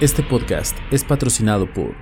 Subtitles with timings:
[0.00, 1.94] Este podcast es patrocinado por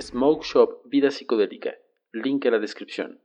[0.00, 1.72] Smoke Shop Vida Psicodélica.
[2.14, 3.20] Link en la descripción.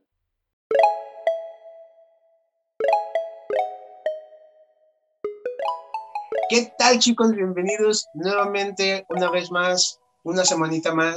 [6.50, 7.34] ¿Qué tal chicos?
[7.34, 11.16] Bienvenidos nuevamente, una vez más, una semanita más,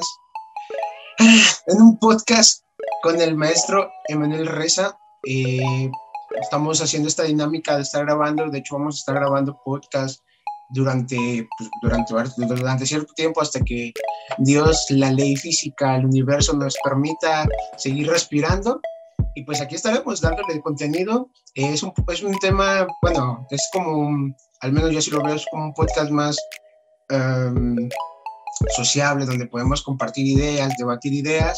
[1.19, 2.63] en un podcast
[3.03, 4.97] con el maestro Emanuel Reza.
[5.27, 5.91] Eh,
[6.41, 10.21] estamos haciendo esta dinámica de estar grabando, de hecho vamos a estar grabando podcast
[10.69, 12.13] durante, pues, durante,
[12.55, 13.93] durante cierto tiempo hasta que
[14.39, 18.79] Dios, la ley física, el universo nos permita seguir respirando.
[19.35, 21.29] Y pues aquí estaremos dándole contenido.
[21.55, 25.45] Es un, es un tema, bueno, es como, al menos yo sí lo veo, es
[25.51, 26.37] como un podcast más
[27.11, 27.89] um,
[28.75, 31.57] sociable, donde podemos compartir ideas, debatir ideas.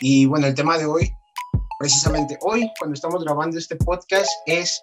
[0.00, 1.12] Y bueno, el tema de hoy,
[1.82, 4.80] precisamente hoy, cuando estamos grabando este podcast, es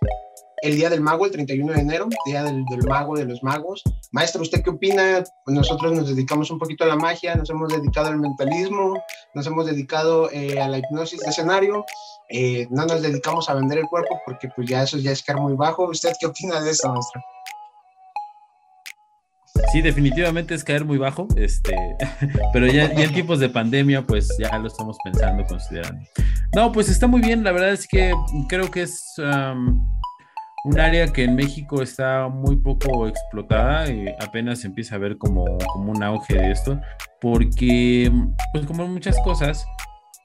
[0.63, 3.81] el Día del Mago, el 31 de enero, Día del, Mago, de los Magos.
[4.11, 5.23] Maestro, ¿usted qué opina?
[5.45, 9.01] Pues nosotros nos dedicamos un poquito a la magia, nos hemos dedicado al mentalismo,
[9.33, 11.85] nos hemos dedicado eh, a la hipnosis de escenario,
[12.31, 15.39] eh, no nos dedicamos a vender el cuerpo porque pues ya eso ya es caer
[15.39, 15.85] muy bajo.
[15.85, 17.21] ¿Usted qué opina de eso, maestro?
[19.71, 21.75] Sí, definitivamente es caer muy bajo, este,
[22.53, 26.01] pero ya, en tiempos de pandemia, pues ya lo estamos pensando, considerando.
[26.55, 28.13] No, pues está muy bien, la verdad es que
[28.47, 34.95] creo que es un área que en México está muy poco explotada, y apenas empieza
[34.95, 36.79] a ver como, como un auge de esto,
[37.21, 38.11] porque,
[38.53, 39.65] pues como muchas cosas,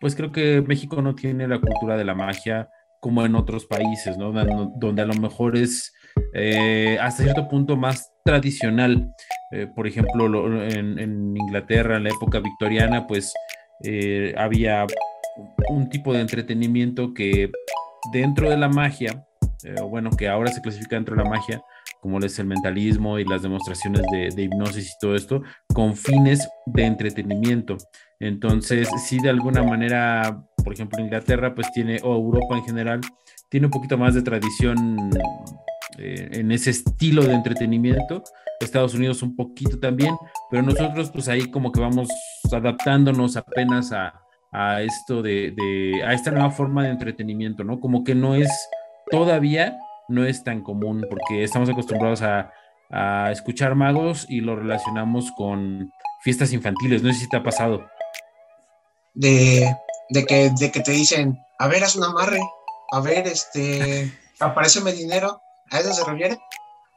[0.01, 2.69] pues creo que México no tiene la cultura de la magia
[3.01, 4.33] como en otros países, ¿no?
[4.77, 5.93] Donde a lo mejor es
[6.33, 9.15] eh, hasta cierto punto más tradicional.
[9.53, 10.27] Eh, por ejemplo,
[10.65, 13.33] en, Inglaterra, en la época victoriana, pues
[13.84, 14.87] eh, había
[15.69, 17.51] un tipo de entretenimiento que
[18.12, 19.25] dentro de la magia,
[19.89, 21.62] bueno, que ahora se clasifica dentro de la magia,
[22.01, 25.42] como es el mentalismo y las demostraciones de, hipnosis y todo esto,
[25.73, 27.79] con fines de entretenimiento.
[28.20, 33.01] Entonces, sí, de alguna manera, por ejemplo, Inglaterra, pues tiene, o Europa en general,
[33.48, 35.11] tiene un poquito más de tradición
[35.99, 38.23] eh, en ese estilo de entretenimiento.
[38.61, 40.17] Estados Unidos un poquito también,
[40.51, 42.09] pero nosotros pues ahí como que vamos
[42.51, 44.23] adaptándonos apenas a,
[44.53, 47.81] a esto de, de, a esta nueva forma de entretenimiento, ¿no?
[47.81, 48.49] Como que no es
[49.11, 49.77] todavía
[50.09, 52.51] no es tan común porque estamos acostumbrados a,
[53.33, 55.91] escuchar magos y lo relacionamos con
[56.23, 57.03] fiestas infantiles.
[57.03, 57.89] No sé si te ha pasado.
[59.15, 59.75] De,
[60.29, 62.39] que, de que te dicen, a ver, haz un amarre,
[62.93, 65.41] a ver, este, apareceme dinero.
[65.70, 66.39] ¿A eso se refiere?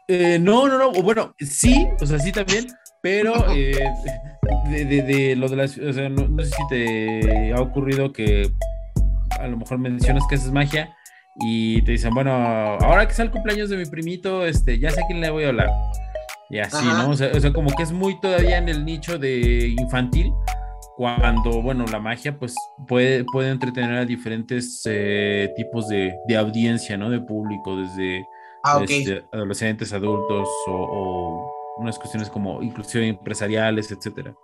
[0.08, 0.92] Eh, no, no, no.
[0.92, 2.68] Bueno, sí, o sea, sí también,
[3.02, 3.78] pero eh,
[4.70, 5.78] de, lo de las.
[5.78, 8.50] O sea, no, no, sé si te ha ocurrido que
[9.40, 10.96] a lo mejor mencionas que haces magia
[11.40, 15.02] y te dicen, bueno, ahora que es el cumpleaños de mi primito, este, ya sé
[15.02, 15.70] a quién le voy a hablar.
[16.50, 17.10] Y así, ¿no?
[17.10, 20.32] O sea, como que es muy todavía en el nicho de infantil,
[20.96, 22.56] cuando, bueno, la magia pues
[22.88, 27.10] puede, puede entretener a diferentes eh, tipos de, audiencia, ¿no?
[27.10, 28.26] De público, desde
[28.68, 34.36] ah, este, adolescentes, adultos o, unas cuestiones como inclusive empresariales, etcétera.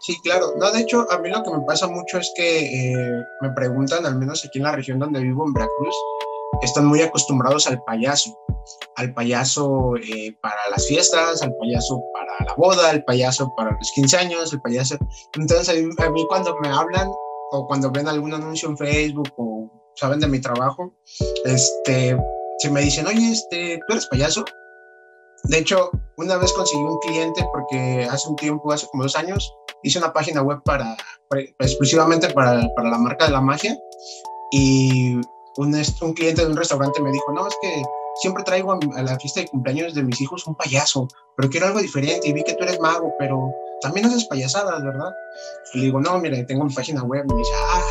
[0.00, 0.54] Sí, claro.
[0.58, 4.04] No, de hecho, a mí lo que me pasa mucho es que eh, me preguntan,
[4.04, 5.94] al menos aquí en la región donde vivo, en Veracruz,
[6.60, 8.36] están muy acostumbrados al payaso,
[8.96, 13.90] al payaso eh, para las fiestas, al payaso para la boda, al payaso para los
[13.94, 14.96] 15 años, el payaso.
[15.34, 15.68] Entonces,
[15.98, 17.08] a mí, cuando me hablan
[17.52, 20.92] o cuando ven algún anuncio en Facebook o saben de mi trabajo,
[21.44, 22.16] este,
[22.62, 24.44] se me dicen, oye, este, ¿tú eres payaso?
[25.44, 29.52] De hecho, una vez conseguí un cliente porque hace un tiempo, hace como dos años,
[29.82, 30.96] hice una página web para,
[31.58, 33.76] exclusivamente para, para la marca de la magia
[34.52, 35.16] y
[35.56, 37.82] un, un cliente de un restaurante me dijo, no, es que
[38.20, 41.80] siempre traigo a, la fiesta de cumpleaños de mis hijos un payaso, pero quiero algo
[41.80, 45.10] diferente y vi que tú eres mago, pero también haces payasadas, ¿verdad?
[45.74, 47.24] Y le digo, no, mira, tengo mi página web.
[47.28, 47.82] Y me dice, ah,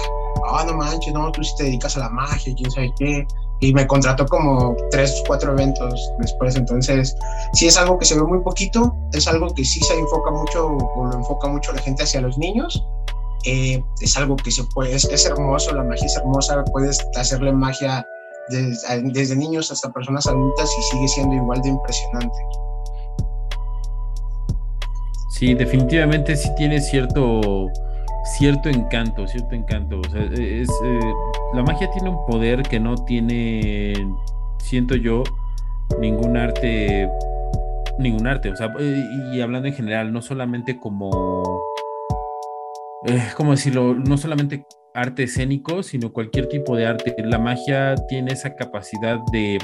[0.54, 3.28] ah, no manches, no, tú sí te dedicas a la magia, quién sabe qué.
[3.62, 6.56] Y me contrató como tres, cuatro eventos después.
[6.56, 7.16] Entonces,
[7.54, 10.68] sí es algo que se ve muy poquito, es algo que sí se enfoca mucho
[10.68, 12.84] o lo enfoca mucho la gente hacia los niños,
[13.46, 18.06] eh, es algo que se puede, es, hermoso, la magia es hermosa, puedes hacerle magia
[18.50, 22.38] desde, niños hasta personas adultas y sigue siendo igual de impresionante.
[25.32, 27.68] Sí, definitivamente sí tiene cierto,
[28.24, 30.02] cierto encanto, cierto encanto.
[30.34, 31.00] es, eh,
[31.54, 33.94] la magia tiene un poder que no tiene,
[34.60, 35.24] siento yo,
[36.00, 37.10] ningún arte,
[38.00, 38.52] ningún arte.
[38.52, 38.74] O sea,
[39.34, 41.44] y hablando en general, no solamente como
[43.06, 43.96] eh, ¿cómo decirlo?
[43.96, 47.16] No solamente arte escénico, sino cualquier tipo de arte.
[47.24, 49.58] La magia tiene esa capacidad de,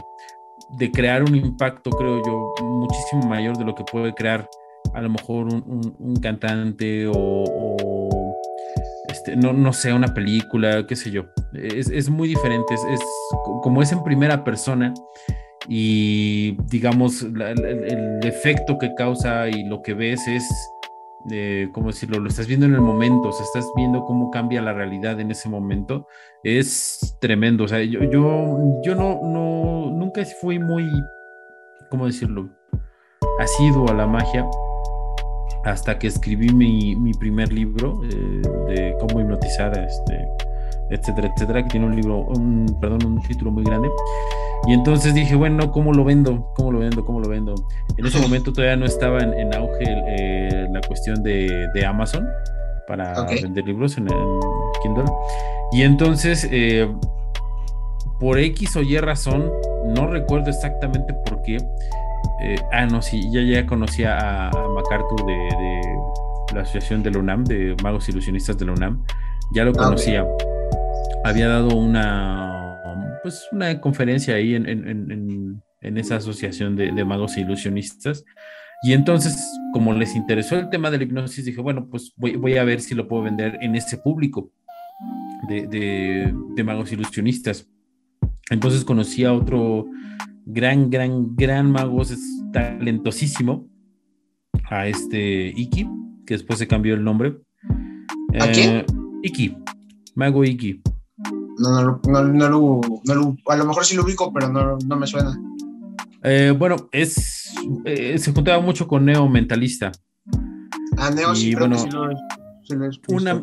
[0.91, 4.49] crear un impacto, creo yo, muchísimo mayor de lo que puede crear
[4.93, 7.43] a lo mejor un, cantante o,
[9.27, 11.25] este, no, no, sé, una película, qué sé yo.
[11.53, 13.01] Es, muy diferente, es,
[13.61, 14.93] como es en primera persona
[15.67, 20.43] y digamos el, efecto que causa y lo que ves es,
[21.31, 22.19] eh, ¿cómo decirlo?
[22.19, 25.31] Lo estás viendo en el momento, o sea, estás viendo cómo cambia la realidad en
[25.31, 26.07] ese momento.
[26.43, 30.85] Es tremendo, o sea, yo, yo, yo no, no, nunca fui muy,
[31.89, 32.49] ¿cómo decirlo?
[33.39, 34.47] Asiduo a la magia
[35.67, 40.27] hasta que escribí mi, mi primer libro eh, de cómo hipnotizar, este,
[40.89, 43.89] etcétera, etcétera, que tiene un libro, un, perdón, un título muy grande.
[44.67, 46.51] Y entonces dije, bueno, ¿cómo lo vendo?
[46.55, 47.05] ¿Cómo lo vendo?
[47.05, 47.53] ¿Cómo lo vendo?
[47.97, 52.25] En ese momento todavía no estaba en, auge eh, la cuestión de, de, Amazon
[52.87, 54.39] para vender libros en, en,
[54.81, 55.05] Kindle.
[55.73, 56.89] Y entonces, eh,
[58.19, 59.51] por X o Y razón,
[59.85, 61.57] no recuerdo exactamente por qué,
[62.39, 65.81] eh, ah, no, sí, ya, ya conocía a, MacArthur de,
[66.53, 69.03] la Asociación de la UNAM, de Magos Ilusionistas de la UNAM.
[69.53, 70.25] Ya lo ah, conocía.
[71.23, 72.79] Había dado una,
[73.23, 78.23] pues, una conferencia ahí en, esa asociación de, magos ilusionistas.
[78.83, 79.43] Y entonces,
[79.73, 82.81] como les interesó el tema de la hipnosis, dije, bueno, pues voy, voy a ver
[82.81, 84.51] si lo puedo vender en ese público
[85.47, 87.67] de, de magos ilusionistas.
[88.49, 89.87] Entonces conocí a otro
[90.47, 92.19] gran, gran, gran mago, es
[92.51, 93.67] talentosísimo,
[94.69, 95.89] a este Iki,
[96.25, 97.37] que después se cambió el nombre.
[98.39, 98.77] ¿A quién?
[98.77, 98.85] Eh,
[99.23, 99.57] Iki,
[100.15, 100.81] mago Iki.
[101.59, 105.07] No, no, no, no, lo, a lo mejor sí lo ubico, pero no, no me
[105.07, 105.35] suena.
[106.23, 107.53] Eh, bueno, es,
[107.85, 109.91] eh, se juntaba mucho con Neo Mentalista.
[110.97, 112.09] Ah, Neo sí, creo que sí lo,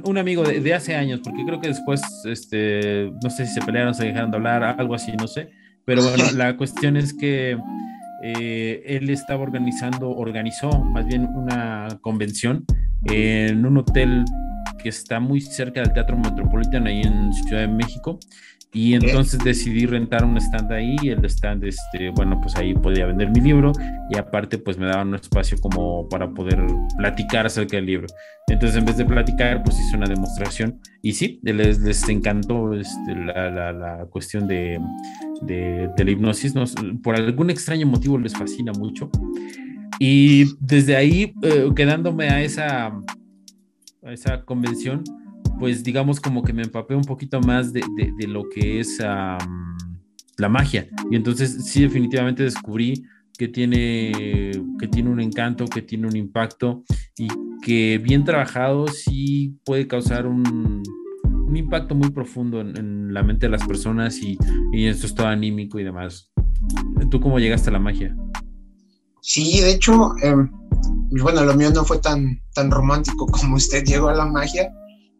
[0.04, 3.62] un amigo de, de, hace años, porque creo que después, este, no sé si se
[3.62, 5.50] pelearon, se dejaron de hablar, algo así, no sé.
[5.84, 7.58] Pero bueno, la cuestión es que
[8.22, 12.64] eh, él estaba organizando, organizó más bien una convención
[13.04, 14.24] en un hotel
[14.82, 18.18] que está muy cerca del Teatro Metropolitano ahí en Ciudad de México.
[18.74, 23.06] Y entonces decidí rentar un stand ahí y el stand, este, bueno, pues ahí podía
[23.06, 23.70] vender mi libro
[24.10, 26.60] y aparte pues me daban un espacio como para poder
[26.98, 28.08] platicar acerca del libro.
[28.48, 30.80] Entonces en vez de platicar pues hice una demostración.
[31.02, 34.80] Y sí, les, les encantó este, la, la, la, cuestión de,
[35.46, 36.54] de, la hipnosis,
[37.02, 39.10] por algún extraño motivo les fascina mucho.
[39.98, 45.04] Y desde ahí, eh, quedándome a esa, a esa convención,
[45.58, 47.82] pues digamos como que me empapé un poquito más de,
[48.18, 50.88] de, lo que es la magia.
[51.10, 53.04] Y entonces sí, definitivamente descubrí
[53.38, 56.84] que tiene, que tiene un encanto, que tiene un impacto
[57.16, 57.28] y
[57.62, 60.82] que bien trabajado sí puede causar un,
[61.46, 64.38] un impacto muy profundo en, la mente de las personas y,
[64.72, 66.32] y en su estado anímico y demás.
[67.10, 68.16] ¿Tú cómo llegaste a la magia?
[69.20, 70.50] Sí, de hecho, em,
[71.22, 74.72] bueno, lo mío no fue tan, tan romántico como usted llegó a la magia.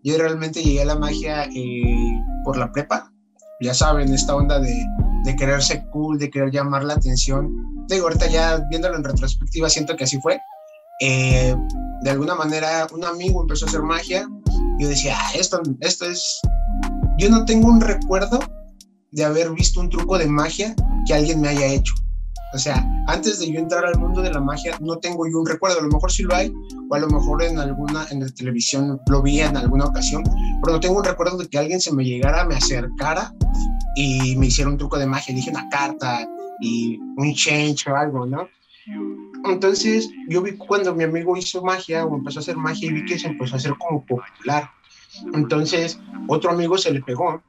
[0.03, 2.13] Yo realmente llegué a la magia eh,
[2.45, 3.11] por la prepa.
[3.61, 4.75] Ya saben, esta onda de,
[5.25, 7.51] de querer ser cool, de querer llamar la atención.
[7.89, 10.39] Digo, ahorita ya viéndolo en retrospectiva, siento que así fue.
[11.01, 11.57] Eh,
[12.03, 14.29] de alguna manera, un amigo empezó a hacer magia.
[14.79, 16.41] Yo decía, ah, esto, esto es.
[17.19, 18.41] Yo no tengo un recuerdo
[19.13, 20.75] de haber visto un truco de magia
[21.07, 21.95] que alguien me haya hecho.
[22.55, 25.47] O sea, antes de yo entrar al mundo de la magia, no tengo yo un
[25.47, 25.81] recuerdo.
[25.81, 26.53] A lo mejor sí lo hay,
[26.89, 30.23] o a lo mejor en alguna, en la televisión lo vi en alguna ocasión,
[30.63, 33.35] pero no tengo un recuerdo de que alguien se me llegara, me acercara
[33.97, 35.35] y me hiciera un truco de magia.
[35.35, 36.29] Dije una carta
[36.61, 38.49] y un change o algo, ¿no?
[39.45, 43.05] Entonces, yo vi cuando mi amigo hizo magia o empezó a hacer magia y vi
[43.05, 44.71] que se empezó a hacer como popular.
[45.33, 47.43] Entonces, otro amigo se le pegó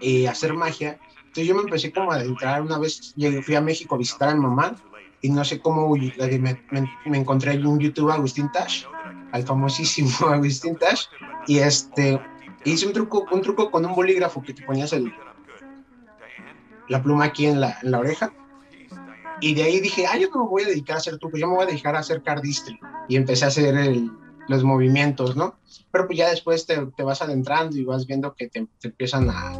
[0.00, 0.98] eh, a hacer magia
[1.36, 2.62] entonces yo me empecé como a adentrar.
[2.62, 4.74] Una vez llegué, fui a México a visitar a mi mamá
[5.20, 6.58] y no sé cómo me,
[7.04, 8.84] me, encontré en un YouTube Agustín Tash,
[9.32, 11.04] al famosísimo Agustín Tash,
[11.46, 12.18] y este,
[12.64, 15.12] hice un truco, un truco con un bolígrafo que te ponías el,
[16.88, 18.32] la pluma aquí en la, en la oreja.
[19.40, 21.46] Y de ahí dije, ah, yo no me voy a dedicar a hacer trucos, yo
[21.48, 22.78] me voy a dedicar a hacer cardistry.
[23.08, 24.10] Y empecé a hacer el,
[24.48, 25.56] los movimientos, ¿no?
[25.90, 29.52] Pero pues ya después te, te vas adentrando y vas viendo que te, empiezan a,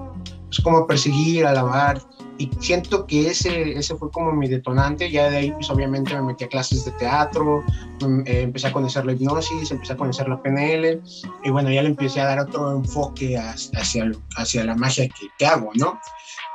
[0.47, 2.01] pues como perseguir, a lavar,
[2.39, 6.23] y siento que ese, ese fue como mi detonante, ya de ahí pues obviamente me
[6.23, 7.65] metí a clases de teatro,
[8.01, 11.03] mm, eh, empecé a conocer la hipnosis, empecé a conocer la PNL,
[11.45, 15.47] y bueno, ya le empecé a dar otro enfoque hacia, hacia la magia que, que
[15.47, 15.99] hago, ¿no?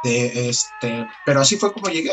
[0.03, 2.11] De, este, pero así fue como llegué,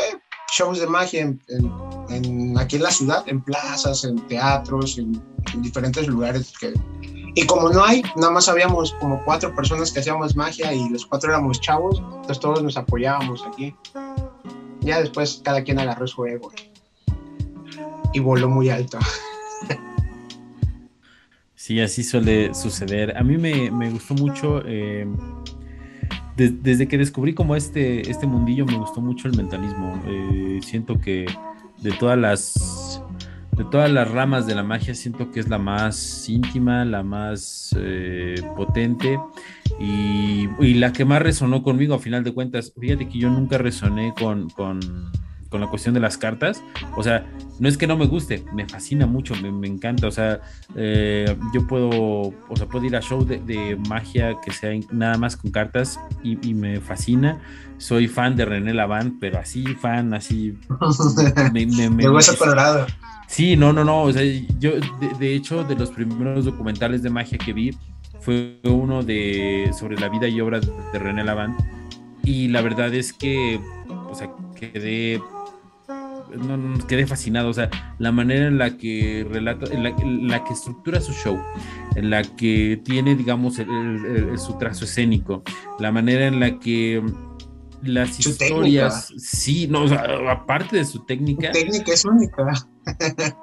[0.51, 5.21] shows de magia en, aquí en la ciudad, en plazas, en teatros, en,
[5.61, 6.53] diferentes lugares.
[7.35, 11.05] Y como no hay, nada más habíamos como cuatro personas que hacíamos magia y los
[11.05, 13.75] cuatro éramos chavos, entonces todos nos apoyábamos aquí.
[14.81, 16.51] Ya después cada quien agarró su ego
[18.13, 18.99] y voló muy alto.
[21.69, 23.15] Sí, así suele suceder.
[23.15, 25.05] A mí me, gustó mucho, eh,
[26.47, 30.01] desde que descubrí como este, este mundillo, me gustó mucho el mentalismo.
[30.07, 31.25] Eh, siento que
[31.81, 33.03] de todas las
[33.57, 37.75] de todas las ramas de la magia siento que es la más íntima, la más
[37.77, 39.19] eh, potente
[39.79, 42.71] y, la que más resonó conmigo a final de cuentas.
[42.79, 44.79] Fíjate que yo nunca resoné con con
[45.57, 46.61] la cuestión de las cartas.
[46.95, 47.25] O sea,
[47.59, 50.07] no es que no me guste, me fascina mucho, me, encanta.
[50.07, 50.41] O sea,
[50.75, 55.35] eh, yo puedo, o sea, puedo ir a show de, magia que sea nada más
[55.35, 57.41] con cartas y, me fascina.
[57.77, 60.57] Soy fan de René Lavand, pero así fan, así.
[61.53, 62.85] Me, me, hueso colorado.
[63.27, 64.03] Sí, no, no, no.
[64.03, 64.23] O sea,
[64.59, 64.71] yo,
[65.19, 67.77] de, hecho, de los primeros documentales de magia que vi,
[68.19, 71.55] fue uno de sobre la vida y obra de René Lavand.
[72.23, 73.61] Y la verdad es que,
[74.09, 74.29] o sea,
[74.59, 75.21] quedé
[76.37, 81.01] no, quedé fascinado, o sea, la manera en la que relata, en la, que estructura
[81.01, 81.39] su show,
[81.95, 85.43] en la que tiene, digamos, su trazo escénico,
[85.79, 87.03] la manera en la que
[87.81, 89.85] las historias, sí, no,
[90.29, 91.47] aparte de su técnica.
[91.47, 92.53] Su técnica es única.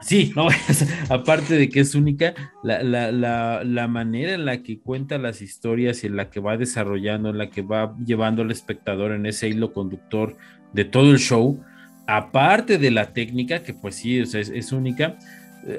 [0.00, 0.48] sí, no,
[1.08, 6.04] aparte de que es única, la, la, la, manera en la que cuenta las historias
[6.04, 9.48] y en la que va desarrollando, en la que va llevando al espectador en ese
[9.48, 10.36] hilo conductor
[10.72, 11.62] de todo el show,
[12.06, 15.16] aparte de la técnica, que pues sí, es, única,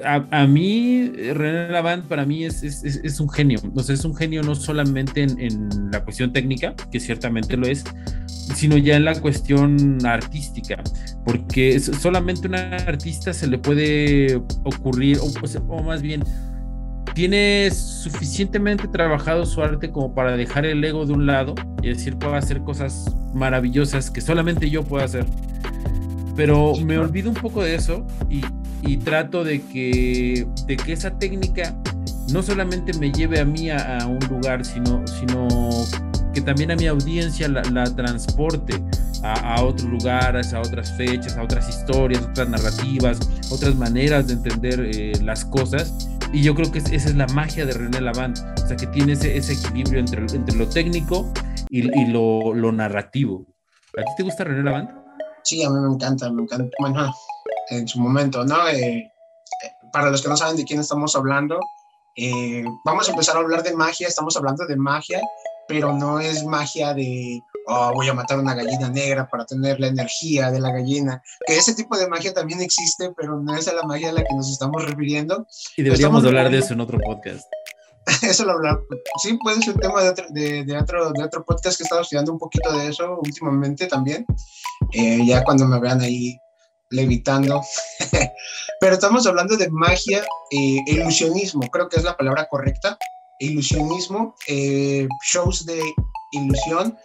[0.04, 3.58] a, mí, René Lavand para mí es, es, un genio.
[3.74, 7.84] O es un genio no solamente en, la cuestión técnica, que ciertamente lo es,
[8.26, 10.82] sino ya en la cuestión artística.
[11.24, 15.30] Porque solamente a un artista se le puede ocurrir, o,
[15.68, 16.22] o más bien,
[17.14, 22.16] tiene suficientemente trabajado su arte como para dejar el ego de un lado y decir,
[22.16, 25.24] puedo hacer cosas maravillosas que solamente yo puedo hacer
[26.38, 31.76] pero me olvido un poco de eso y, trato de que, de que esa técnica
[32.32, 35.48] no solamente me lleve a mí a, un lugar, sino, sino
[36.32, 38.80] que también a mi audiencia la, transporte
[39.24, 43.18] a, otro lugar, a otras fechas, a otras historias, otras narrativas,
[43.50, 46.08] otras maneras de entender eh, las cosas.
[46.32, 49.14] Y yo creo que esa es la magia de René Lavand, o sea, que tiene
[49.14, 51.32] ese, equilibrio entre, entre lo técnico
[51.68, 53.44] y, lo, lo narrativo.
[53.96, 55.07] ¿A ti te gusta René Lavand?
[55.42, 56.70] Sí, a mí me encanta, me encanta.
[56.78, 57.12] Bueno,
[57.70, 58.68] en su momento, ¿no?
[58.68, 59.10] Eh, eh,
[59.92, 61.58] para los que no saben de quién estamos hablando,
[62.16, 65.20] eh, vamos a empezar a hablar de magia, estamos hablando de magia,
[65.68, 69.88] pero no es magia de, oh, voy a matar una gallina negra para tener la
[69.88, 73.74] energía de la gallina, que ese tipo de magia también existe, pero no es a
[73.74, 75.46] la magia a la que nos estamos refiriendo.
[75.76, 77.46] Y deberíamos hablar de eso en otro podcast.
[78.22, 78.80] eso lo hablar,
[79.22, 82.32] sí puede ser tema de otro, de, otro, de otro podcast que he estado estudiando
[82.32, 84.26] un poquito de eso últimamente también,
[84.92, 86.38] eh, ya cuando me vean ahí
[86.90, 87.60] levitando.
[88.80, 92.96] Pero estamos hablando de magia e ilusionismo, creo que es la palabra correcta.
[93.40, 95.80] Ilusionismo, eh, shows de
[96.32, 96.96] ilusión,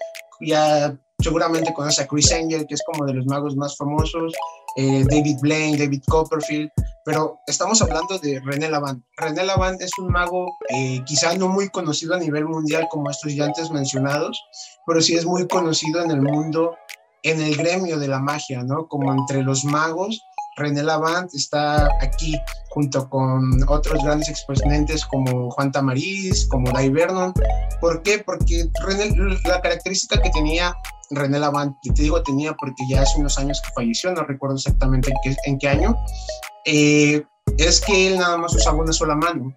[0.42, 4.34] ya seguramente conoce a Chris Angel, que es como de los magos más famosos,
[4.76, 6.70] eh, David Blaine, David Copperfield,
[7.06, 9.04] pero estamos hablando de René Lavand.
[9.18, 13.36] René Lavand es un mago eh, quizá no muy conocido a nivel mundial como estos
[13.36, 14.42] ya antes mencionados,
[14.86, 16.76] pero sí es muy conocido en el mundo,
[17.24, 18.88] en el gremio de la magia, ¿no?
[18.88, 20.22] Como entre los magos,
[20.58, 22.36] René Lavand está aquí
[22.70, 27.34] junto con otros grandes exponentes como Juan Tamariz, como Dai Vernon.
[27.82, 28.20] ¿Por qué?
[28.20, 30.76] Porque René, la característica que tenía
[31.12, 34.56] René Lavant, y te digo tenía porque ya hace unos años que falleció, no recuerdo
[34.56, 35.96] exactamente en qué, en qué año,
[36.66, 37.24] eh,
[37.58, 39.54] es que él nada más usaba una sola mano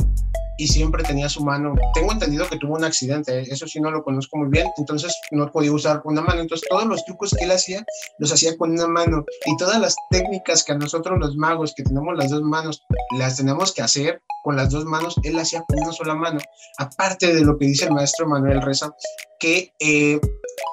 [0.59, 1.75] y siempre tenía su mano.
[1.95, 5.51] Tengo entendido que tuvo un accidente, eso sí no lo conozco muy bien, entonces no
[5.51, 6.41] podía usar una mano.
[6.41, 7.85] Entonces todos los trucos que él hacía,
[8.19, 9.25] los hacía con una mano.
[9.45, 12.83] Y todas las técnicas que a nosotros los magos, que tenemos las dos manos,
[13.19, 16.41] las tenemos que hacer con las dos manos, él hacía con una sola mano.
[16.79, 18.95] Aparte de lo que dice el maestro Manuel Reza,
[19.41, 20.21] que eh,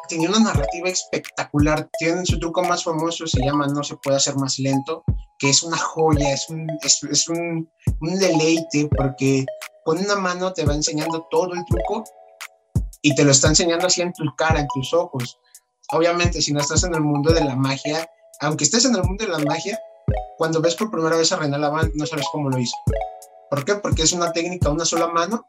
[0.07, 1.89] tenía una narrativa espectacular.
[1.97, 5.03] Tienen su truco más famoso, se llama No se puede hacer más lento,
[5.39, 7.69] que es una joya, es un, es, es un,
[8.01, 9.45] un deleite, porque
[9.83, 12.03] con una mano te va enseñando todo el truco
[13.01, 15.39] y te lo está enseñando así en tu cara, en tus ojos.
[15.91, 18.09] Obviamente, si no estás en el mundo de la magia,
[18.39, 19.79] aunque estés en el mundo de la magia,
[20.37, 22.75] cuando ves por primera vez a René Lavand, no sabes cómo lo hizo.
[23.49, 23.75] ¿Por qué?
[23.75, 25.45] Porque es una técnica, una sola mano,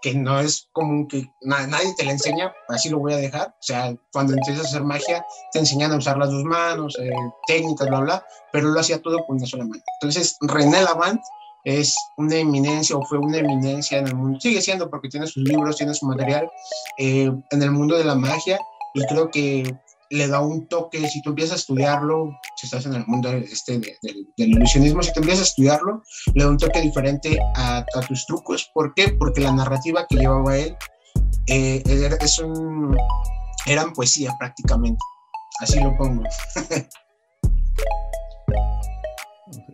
[0.00, 3.48] que no es común que nadie te la enseña, así lo voy a dejar.
[3.48, 7.10] O sea, cuando empiezas a hacer magia, te enseñan a usar las dos manos, eh,
[7.46, 9.82] técnicas, bla, bla, pero lo hacía todo con una sola mano.
[10.00, 11.20] Entonces, René Lavand
[11.68, 15.42] es una eminencia o fue una eminencia en el mundo, sigue siendo porque tiene sus
[15.46, 16.50] libros, tiene su material
[16.96, 18.58] eh, en el mundo de la magia
[18.94, 19.76] y creo que
[20.08, 23.78] le da un toque, si tú empiezas a estudiarlo, si estás en el mundo este
[23.78, 28.70] del ilusionismo, si tú empiezas a estudiarlo, le da un toque diferente a, tus trucos.
[28.72, 29.10] ¿Por qué?
[29.18, 30.74] Porque la narrativa que llevaba él
[31.48, 32.96] eh, es un,
[33.66, 35.00] eran poesía prácticamente.
[35.60, 36.22] Así lo pongo.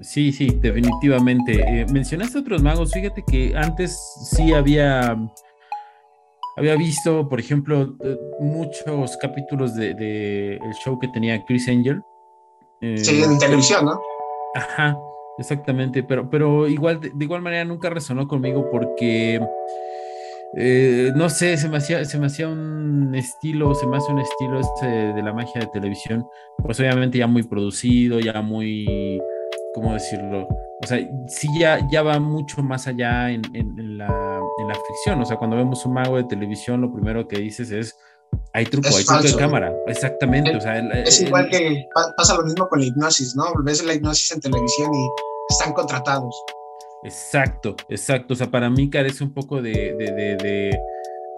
[0.01, 1.61] Sí, sí, definitivamente.
[1.61, 2.93] Eh, mencionaste otros magos.
[2.93, 3.99] Fíjate que antes
[4.31, 5.17] sí había
[6.57, 12.01] había visto, por ejemplo, eh, muchos capítulos de, el show que tenía Chris Angel.
[12.81, 14.01] Eh, sí, en televisión, ¿no?
[14.55, 14.97] Ajá,
[15.39, 19.41] exactamente, pero, pero igual, de, igual manera nunca resonó conmigo porque,
[20.57, 24.21] eh, no sé, se me, hacía, se me hacía un estilo, se me hace un
[24.21, 26.25] estilo este de la magia de televisión,
[26.63, 29.21] pues obviamente ya muy producido, ya muy,
[29.75, 30.49] ¿cómo decirlo?
[30.83, 35.21] O sea, sí ya, ya va mucho más allá en, en la en la ficción.
[35.21, 37.97] O sea, cuando vemos un mago de televisión, lo primero que dices es,
[38.53, 39.73] hay truco, hay truco de cámara.
[39.87, 40.59] Exactamente.
[41.05, 43.47] Es, igual que pasa lo mismo con la hipnosis, ¿no?
[43.63, 45.09] Ves la hipnosis en televisión y
[45.51, 46.35] están contratados.
[47.05, 48.35] Exacto, exacto.
[48.35, 50.79] O sea, para mí carece un poco de, de,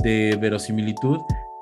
[0.03, 1.19] de, verosimilitud,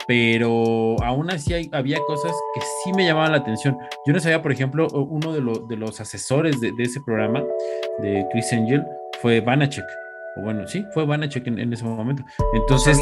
[0.07, 3.77] pero aún así había cosas que sí me llamaban la atención.
[4.07, 7.43] Yo no sabía, por ejemplo, uno de, de los asesores de, ese programa,
[8.01, 8.85] de Chris Angel,
[9.21, 9.85] fue Banachek
[10.37, 12.25] o bueno, sí, fue Banachek en, en ese momento.
[12.55, 12.99] Entonces,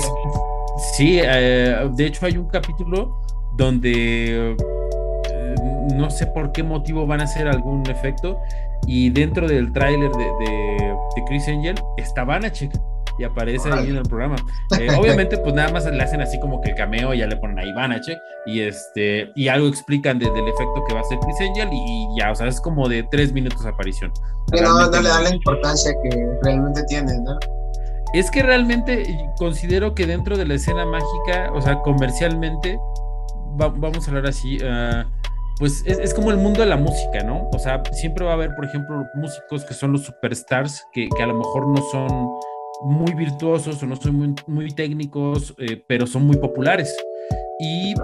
[0.95, 3.17] sí, eh, de hecho hay un capítulo
[3.57, 5.55] donde eh,
[5.95, 8.39] no sé por qué motivo van a hacer algún efecto
[8.87, 12.73] y dentro del tráiler de, de, de, Chris Angel está Banachek
[13.23, 14.37] y aparece ahí en el programa.
[14.81, 17.37] Eh, obviamente, pues nada más le hacen así como que el cameo, y ya le
[17.37, 21.49] ponen ahí Banachek y este y algo explican del efecto que va a hacer Chris
[21.49, 24.11] Angel y, ya, o sea, es como de tres minutos de aparición.
[24.51, 27.39] Pero no, le da la importancia que realmente tiene, ¿no?
[28.15, 29.05] Es que realmente
[29.39, 32.79] considero que dentro de la escena mágica, o sea, comercialmente,
[33.57, 35.05] vamos a hablar así, uh,
[35.59, 37.49] pues es, como el mundo de la música, ¿no?
[37.53, 41.23] O sea, siempre va a haber, por ejemplo, músicos que son los superstars, que, que
[41.23, 42.31] a lo mejor no son
[42.85, 46.95] muy virtuosos o no son muy, muy técnicos, eh, pero son muy populares.
[47.59, 47.95] Y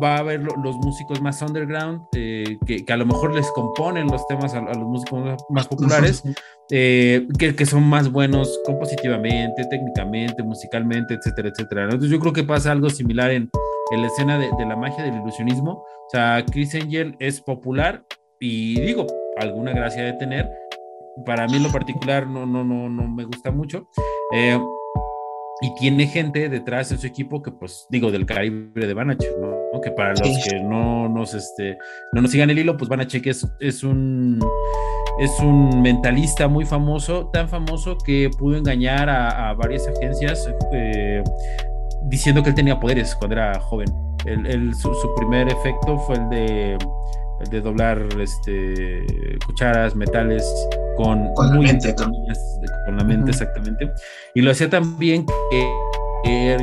[0.00, 4.06] va a haber los músicos más underground, eh, que, que, a lo mejor les componen
[4.06, 6.22] los temas a, los músicos más populares,
[6.70, 11.84] eh, que, que, son más buenos compositivamente, técnicamente, musicalmente, etcétera, etcétera.
[11.84, 13.50] Entonces yo creo que pasa algo similar en,
[13.90, 15.72] en la escena de, de, la magia del ilusionismo.
[15.72, 18.04] O sea, Chris Angel es popular
[18.38, 20.48] y digo, alguna gracia de tener,
[21.24, 23.88] para mí en lo particular no, no, no, no me gusta mucho.
[24.32, 24.58] Eh,
[25.60, 29.80] y tiene gente detrás de su equipo que, pues, digo, del calibre de Banachek, ¿no?
[29.80, 31.76] Que para los que no nos, este,
[32.12, 34.38] no nos sigan el hilo, pues Banachek es, es, un,
[35.20, 41.22] es un mentalista muy famoso, tan famoso que pudo engañar a, varias agencias eh,
[42.04, 43.88] diciendo que él tenía poderes cuando era joven.
[44.26, 46.78] El, su, su, primer efecto fue el de
[47.40, 49.06] el de doblar este,
[49.46, 50.44] cucharas, metales
[50.96, 53.92] con, con la mente, con la mente exactamente.
[54.34, 55.72] Y lo hacía también que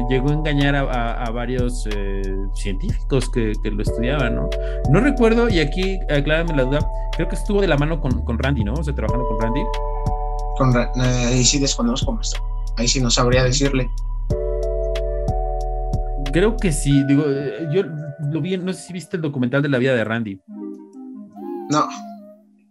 [0.10, 2.22] llegó a engañar a, varios eh,
[2.54, 4.50] científicos que, lo estudiaban, ¿no?
[4.90, 6.80] No recuerdo, y aquí aclárame la duda,
[7.16, 8.74] creo que estuvo de la mano con, con Randy, ¿no?
[8.74, 9.62] O sea, trabajando con Randy.
[10.58, 12.40] Con, eh, ahí sí desconozco, esto.
[12.78, 13.90] Ahí sí no sabría decirle.
[16.32, 17.84] Creo que sí, digo, eh, yo
[18.32, 20.40] lo vi, no sé si viste el documental de la vida de Randy.
[21.70, 21.88] No,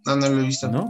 [0.05, 0.71] no, no lo he visto.
[0.71, 0.89] ¿No?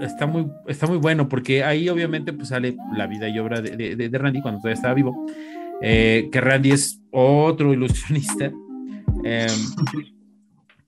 [0.00, 4.10] Está muy, está muy bueno porque ahí obviamente pues sale la vida y obra de,
[4.12, 5.26] Randy cuando todavía estaba vivo.
[5.80, 8.52] Eh, que Randy es otro ilusionista.
[9.24, 9.50] Em,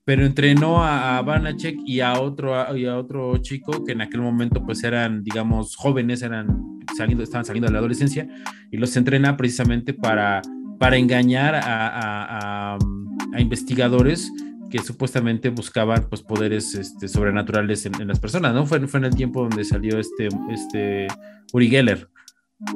[0.05, 4.21] pero entrenó a, a Banachek y a otro y a otro chico que en aquel
[4.23, 8.27] momento pues eran digamos jóvenes eran saliendo estaban saliendo de la adolescencia
[8.71, 10.41] y los entrena precisamente para
[10.79, 12.79] para engañar a, a,
[13.33, 14.31] a investigadores
[14.69, 18.67] que supuestamente buscaban pues poderes este, sobrenaturales en, las personas, ¿no?
[18.67, 21.09] Fue, fue en el tiempo donde salió este, este
[21.53, 22.09] Uri Geller,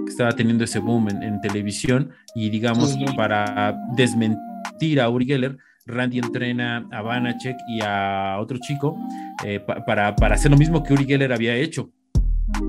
[0.04, 6.18] que estaba teniendo ese boom en, televisión y digamos para desmentir a Uri Geller, Randy
[6.18, 8.96] entrena a Banachek y a otro chico
[9.44, 11.90] eh, para, para, hacer lo mismo que Uri Geller había hecho.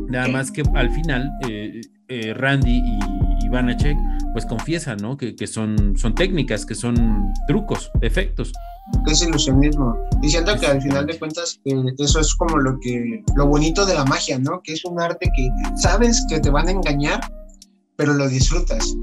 [0.10, 3.98] Nada más que al final eh, eh, Randy y, y Banachek
[4.34, 5.16] pues confiesan, ¿no?
[5.16, 8.52] Que, que, son, son técnicas, que son trucos, efectos
[9.06, 9.98] que es ilusionismo.
[10.22, 13.86] Y siento que al final de cuentas eh, eso es como lo que lo bonito
[13.86, 14.62] de la magia, ¿no?
[14.62, 17.22] Que es un arte que sabes que te van a engañar,
[17.96, 18.96] pero lo disfrutas.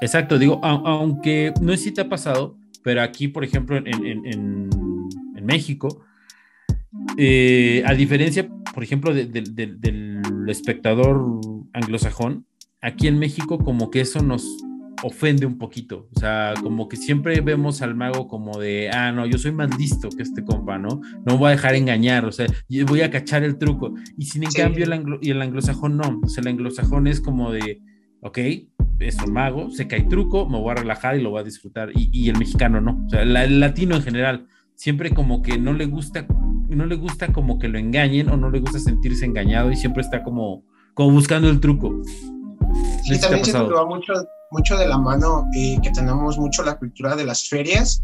[0.00, 4.26] Exacto, digo, aunque no sé si te ha pasado, pero aquí, por ejemplo, en, en,
[4.26, 6.04] en, México,
[7.18, 11.40] eh, a diferencia, por ejemplo, del espectador
[11.74, 12.46] anglosajón,
[12.84, 14.46] aquí en México como que eso nos
[15.02, 16.08] ofende un poquito.
[16.14, 19.76] O sea, como que siempre vemos al mago como de, ah, no, yo soy más
[19.78, 21.00] listo que este compa, ¿no?
[21.26, 22.46] No voy a dejar engañar, o sea,
[22.86, 23.94] voy a cachar el truco.
[24.18, 26.20] Y sin en cambio, el, y el anglosajón no.
[26.22, 27.80] O sea, el anglosajón es como de,
[28.20, 28.38] ok,
[28.98, 31.44] es un mago, sé que hay truco, me voy a relajar y lo voy a
[31.44, 31.90] disfrutar.
[31.94, 33.02] Y, el mexicano no.
[33.06, 36.26] O sea, el latino en general, siempre como que no le gusta,
[36.68, 40.02] no le gusta como que lo engañen o no le gusta sentirse engañado y siempre
[40.02, 42.00] está como, como buscando el truco.
[43.02, 44.12] Sí, también siento que va mucho,
[44.50, 48.00] mucho de la mano eh, que tenemos mucho la cultura de las ferias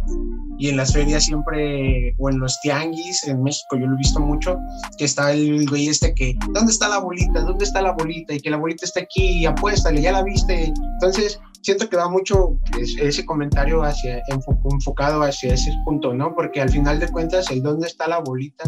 [0.59, 4.21] y en las ferias siempre, o en los tianguis, en México yo lo he visto
[4.21, 4.59] mucho,
[4.99, 7.41] que está el güey este que, ¿dónde está la bolita?
[7.41, 8.35] ¿Dónde está la bolita?
[8.35, 10.73] Y que la bolita está aquí, y apuéstale, ya la viste.
[10.95, 16.35] Entonces, siento que va mucho ese comentario hacia, enfocado hacia ese punto, ¿no?
[16.35, 18.65] Porque al final de cuentas, el dónde está la bolita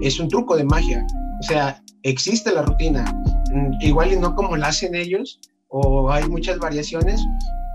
[0.00, 1.06] es un truco de magia.
[1.40, 3.04] O sea, existe la rutina.
[3.56, 7.20] Mm, igual y no como la hacen ellos, o hay muchas variaciones,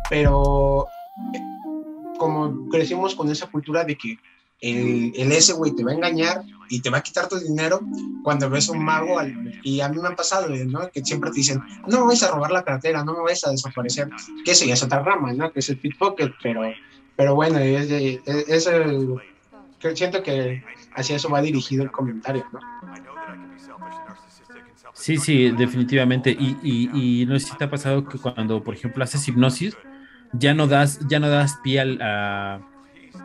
[0.09, 0.87] pero
[2.19, 4.19] como crecimos con esa cultura de que
[4.59, 7.81] el, el ese güey te va a engañar y te va a quitar tu dinero
[8.23, 9.19] cuando ves un mago.
[9.63, 10.87] Y a mí me ha pasado, ¿no?
[10.91, 13.49] Que siempre te dicen, no me vais a robar la cartera, no me vais a
[13.49, 14.07] desaparecer.
[14.45, 15.51] Que eso ya es otra rama, ¿no?
[15.51, 16.61] Que es el pickpocket, pero,
[17.15, 19.15] pero bueno, es, es, el,
[19.95, 20.63] siento que
[20.93, 22.59] hacia eso va dirigido el comentario, ¿no?
[24.93, 26.31] Sí, sí, definitivamente.
[26.31, 29.75] Y, y, y, no sé si te ha pasado que cuando, por ejemplo, haces hipnosis,
[30.33, 32.61] ya no das, ya no das pie a,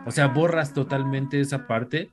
[0.05, 2.09] o sea, borras totalmente esa parte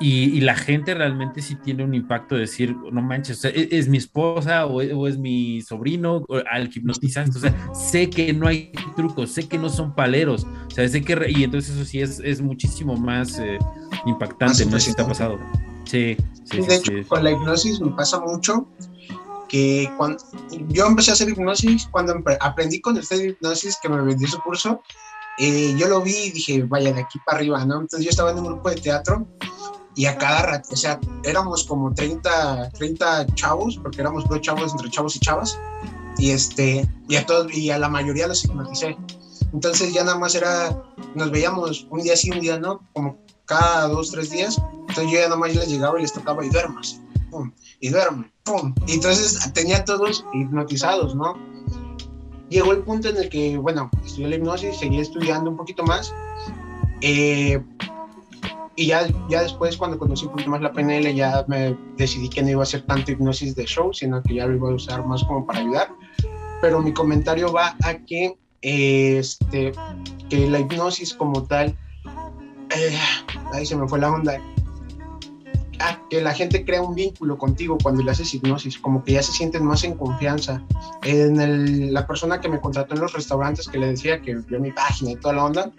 [0.00, 3.98] y, la gente realmente sí tiene un impacto de decir, no manches, e, es, mi
[3.98, 9.48] esposa o, es mi sobrino al hipnotizante, o sea, sé que no hay trucos, sé
[9.48, 12.96] que no son paleros, o sea, sé que, y entonces eso sí es, es muchísimo
[12.96, 13.58] más eh,
[14.06, 15.38] impactante, no sé si te ha pasado.
[15.84, 18.66] Sí, sí, de hecho, con la hipnosis me pasa mucho
[19.48, 20.22] que cuando
[20.68, 24.40] yo empecé a hacer hipnosis, cuando aprendí con el de hipnosis que me vendió su
[24.40, 24.82] curso,
[25.38, 27.80] eh, yo lo vi y dije, vaya, de aquí para arriba, ¿no?
[27.80, 29.26] Entonces yo estaba en un grupo de teatro
[29.96, 34.72] y a cada rato, o sea, éramos como 30, 30 chavos, porque éramos dos chavos
[34.72, 35.58] entre chavos y chavas,
[36.18, 38.96] y, este, y, a todos, y a la mayoría los hipnoticé.
[39.52, 40.82] Entonces ya nada más era,
[41.14, 44.60] nos veíamos un día sí, un día no, como cada dos, tres días.
[44.88, 47.00] Entonces yo ya nada más les llegaba y les tocaba y duermas,
[47.80, 48.30] y duerme.
[48.86, 51.34] Y entonces tenía todos hipnotizados, ¿no?
[52.50, 56.14] Llegó el punto en el que, bueno, estudié la hipnosis, seguí estudiando un poquito más.
[57.00, 57.60] Eh,
[58.76, 62.42] y ya, ya después, cuando conocí un poquito más la PNL, ya me decidí que
[62.42, 65.06] no iba a hacer tanto hipnosis de show, sino que ya lo iba a usar
[65.06, 65.88] más como para ayudar.
[66.60, 69.72] Pero mi comentario va a que, este,
[70.28, 71.76] que la hipnosis como tal,
[72.76, 72.98] eh,
[73.52, 74.40] ahí se me fue la onda,
[75.80, 79.22] ah, que la gente crea un vínculo contigo cuando le haces hipnosis, como que ya
[79.22, 80.62] se sienten más en confianza.
[81.02, 84.60] En el, la persona que me contrató en los restaurantes, que le decía que vio
[84.60, 85.72] mi página y toda la onda,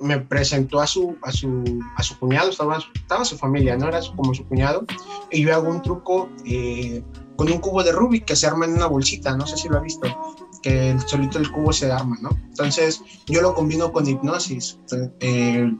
[0.00, 3.88] me presentó a su, a su, a su cuñado, estaba, estaba su familia, ¿no?
[3.88, 4.84] Era como su cuñado,
[5.30, 7.02] y yo hago un truco eh,
[7.36, 9.78] con un cubo de Rubik que se arma en una bolsita, no sé si lo
[9.78, 10.08] ha visto,
[10.62, 12.30] que solito el cubo se arma, ¿no?
[12.48, 14.78] Entonces yo lo combino con hipnosis,
[15.20, 15.70] eh,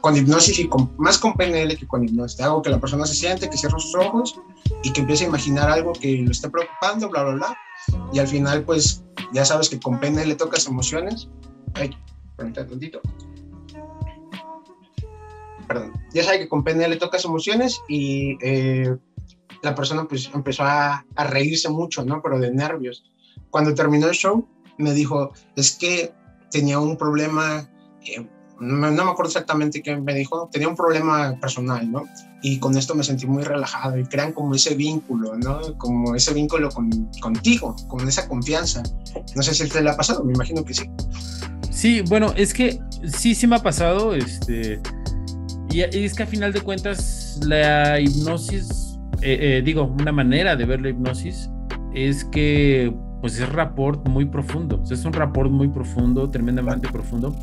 [0.00, 2.40] con hipnosis y con, más con PNL que con hipnosis.
[2.40, 4.40] Hago que la persona se siente, que cierre sus ojos
[4.82, 7.58] y que empiece a imaginar algo que lo esté preocupando, bla, bla, bla.
[8.12, 11.28] Y al final, pues ya sabes que con PNL tocas emociones.
[11.74, 11.90] Ay,
[12.38, 13.00] un tantito
[15.72, 18.94] perdón, ya sabe que con PNL tocas emociones y eh,
[19.62, 22.20] la persona pues empezó a, reírse mucho, ¿no?
[22.22, 23.04] Pero de nervios.
[23.52, 24.44] Cuando terminó el show,
[24.78, 26.12] me dijo, es que
[26.50, 27.68] tenía un problema,
[28.04, 28.26] eh,
[28.58, 32.02] no, me acuerdo exactamente qué me dijo, tenía un problema personal, ¿no?
[32.42, 35.78] Y con esto me sentí muy relajado y crean como ese vínculo, ¿no?
[35.78, 38.82] Como ese vínculo con, contigo, con esa confianza.
[39.36, 40.90] No sé si te le ha pasado, me imagino que sí.
[41.70, 42.80] Sí, bueno, es que
[43.16, 44.80] sí, sí me ha pasado, este
[45.72, 50.66] y, es que a final de cuentas la hipnosis, eh, eh, digo, una manera de
[50.66, 51.48] ver la hipnosis
[51.94, 57.34] es que pues es rapport muy profundo, es un rapport muy profundo, tremendamente profundo,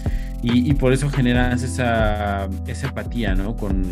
[0.41, 3.55] y, por eso generas esa, esa empatía, ¿no?
[3.55, 3.89] Con,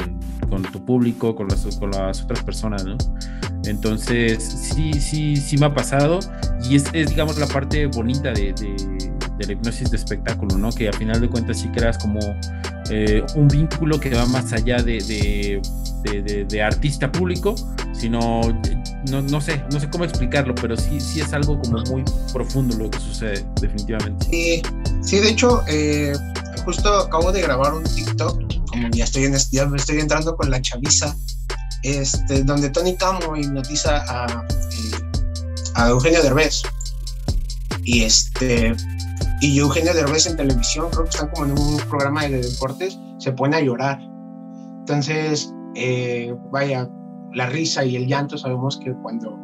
[0.50, 2.97] con, tu público, con las, con las otras personas, ¿no?
[3.65, 6.19] Entonces, sí, sí, sí me ha pasado,
[6.69, 8.76] y es, es digamos, la parte bonita de, de,
[9.38, 10.71] de, la hipnosis de espectáculo, ¿no?
[10.71, 12.19] Que a final de cuentas sí creas como
[12.89, 15.62] eh, un vínculo que va más allá de,
[16.04, 17.56] de, artista público,
[17.93, 18.41] sino,
[19.10, 22.78] no, no, sé, no sé cómo explicarlo, pero sí, sí es algo como muy profundo
[22.78, 24.26] lo que sucede, definitivamente.
[24.30, 24.62] Sí,
[25.02, 26.13] sí de hecho, eh,
[26.63, 30.62] justo acabo de grabar un TikTok, como ya estoy, en, ya estoy entrando con la
[30.62, 31.15] chaviza,
[31.84, 35.19] este, donde Tony Camo hipnotiza a, eh,
[35.76, 36.62] a Eugenio Derbez.
[37.84, 38.76] Y este,
[39.39, 43.32] y Eugenio Derbez en televisión, creo que están como en un programa de deportes, se
[43.32, 44.00] pone a llorar.
[44.80, 46.89] Entonces, eh, vaya,
[47.34, 49.38] la risa y el llanto sabemos que cuando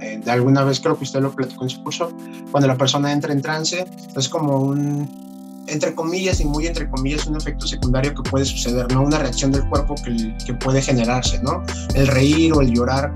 [0.00, 2.12] eh, de alguna vez creo que usted lo platicó en su curso,
[2.50, 7.26] cuando la persona entra en trance, es como un, entre comillas y muy entre comillas,
[7.26, 9.02] un efecto secundario que puede suceder, ¿no?
[9.02, 11.62] Una reacción del cuerpo que, que puede generarse, ¿no?
[11.94, 13.12] El reír o el llorar.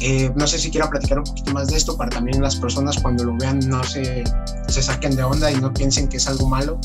[0.00, 2.98] Eh, no sé si quiera platicar un poquito más de esto para también las personas
[3.00, 4.24] cuando lo vean no se,
[4.68, 6.80] se saquen de onda y no piensen que es algo malo.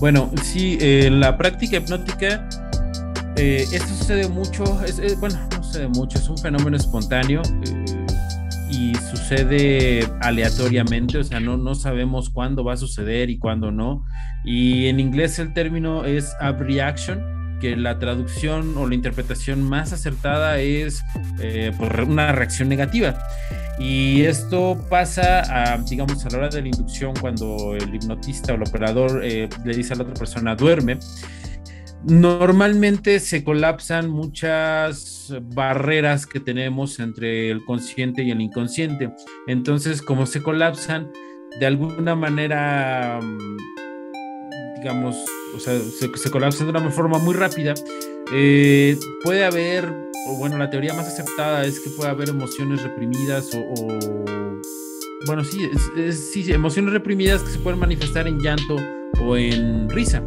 [0.00, 2.48] Bueno, sí, eh, la práctica hipnótica,
[3.36, 7.42] eh, esto sucede mucho, es, bueno, no sucede mucho, es un fenómeno espontáneo
[8.70, 14.04] y sucede aleatoriamente, o sea, no, no sabemos cuándo va a suceder y cuándo no.
[14.44, 20.58] Y en inglés el término es abreaction, que la traducción o la interpretación más acertada
[20.58, 21.02] es
[21.40, 23.18] eh, por una reacción negativa.
[23.78, 28.56] Y esto pasa, a, digamos, a la hora de la inducción, cuando el hipnotista o
[28.56, 30.98] el operador eh, le dice a la otra persona, duerme
[32.02, 39.12] Normalmente se colapsan muchas barreras que tenemos entre el consciente y el inconsciente.
[39.46, 41.12] Entonces, como se colapsan,
[41.58, 43.20] de alguna manera,
[44.80, 45.16] digamos,
[45.54, 47.74] o sea, se, colapsan de una forma muy rápida,
[48.32, 49.92] eh, puede haber,
[50.28, 53.88] o bueno, la teoría más aceptada es que puede haber emociones reprimidas o,
[55.26, 55.68] bueno, sí,
[56.12, 58.76] sí, emociones reprimidas que se pueden manifestar en llanto
[59.22, 60.22] o en risa.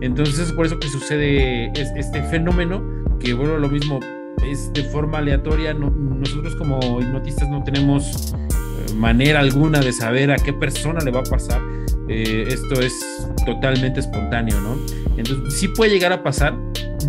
[0.00, 2.82] Entonces es por eso que sucede este fenómeno,
[3.18, 4.00] que bueno, lo mismo
[4.46, 5.72] es de forma aleatoria.
[5.72, 11.20] nosotros como hipnotistas no tenemos eh, manera alguna de saber a qué persona le va
[11.20, 11.62] a pasar.
[12.08, 13.00] Eh, esto es
[13.46, 14.78] totalmente espontáneo, ¿no?
[15.16, 16.58] Entonces sí puede llegar a pasar,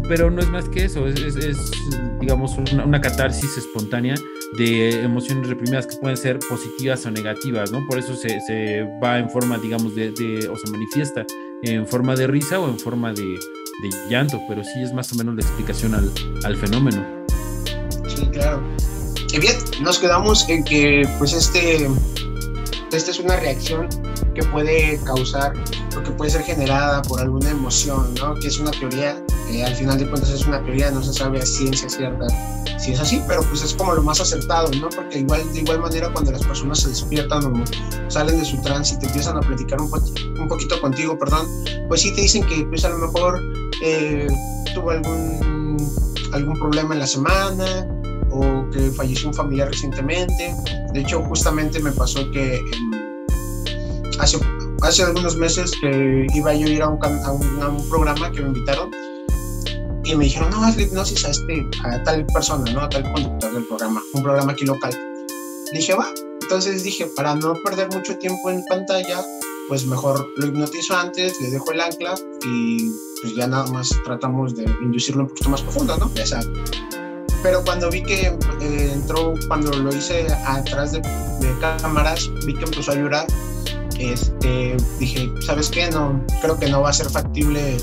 [0.07, 1.17] pero no es más que eso, es,
[2.19, 4.15] digamos una, catarsis espontánea
[4.57, 7.85] de emociones reprimidas que pueden ser positivas o negativas, ¿no?
[7.87, 11.25] Por eso se, se va en forma, digamos, de, de, o se manifiesta
[11.63, 15.15] en forma de risa o en forma de, de llanto, pero sí es más o
[15.15, 16.11] menos la explicación al,
[16.43, 17.05] al fenómeno.
[18.07, 18.61] Sí, claro.
[19.33, 21.89] Y bien, nos quedamos en que pues este,
[22.91, 23.89] esta es una reacción
[24.35, 25.53] que puede causar
[25.97, 28.35] o que puede ser generada por alguna emoción, ¿no?
[28.35, 29.19] Que es una teoría,
[29.49, 32.27] que al final de cuentas es una teoría, no se sabe a ciencia cierta
[32.77, 34.89] si es así, pero pues es como lo más acertado, ¿no?
[34.89, 37.63] Porque igual, de igual manera cuando las personas se despiertan o
[38.09, 39.89] salen de su trance y te empiezan a platicar un,
[40.39, 41.47] un poquito contigo, perdón,
[41.87, 43.41] pues sí te dicen que pues a lo mejor
[43.81, 44.27] eh,
[44.73, 45.77] tuvo algún,
[46.33, 47.87] algún problema en la semana
[48.29, 50.53] o que falleció un familiar recientemente.
[50.93, 52.61] De hecho, justamente me pasó que
[54.25, 54.39] hace,
[54.81, 57.31] hace algunos meses que iba yo a ir a un, a
[57.69, 58.91] un programa que me invitaron
[60.03, 62.81] y me dijeron, no, hazle hipnosis a, este, a tal persona, ¿no?
[62.81, 64.93] A tal conductor del programa, un programa aquí local.
[65.73, 66.07] Dije, va.
[66.43, 69.23] Entonces dije, para no perder mucho tiempo en pantalla,
[69.67, 72.13] pues mejor lo hipnotizo antes, le dejo el ancla
[72.45, 76.11] y pues ya nada más tratamos de inducirlo un poquito más profundo, ¿no?
[76.13, 76.49] Ya sabes.
[77.41, 78.27] Pero cuando vi que
[78.61, 83.27] eh, entró, cuando lo hice atrás de, de, cámaras, vi que empezó a llorar.
[83.99, 85.89] Este, dije, ¿sabes qué?
[85.89, 87.77] No, creo que no va a ser factible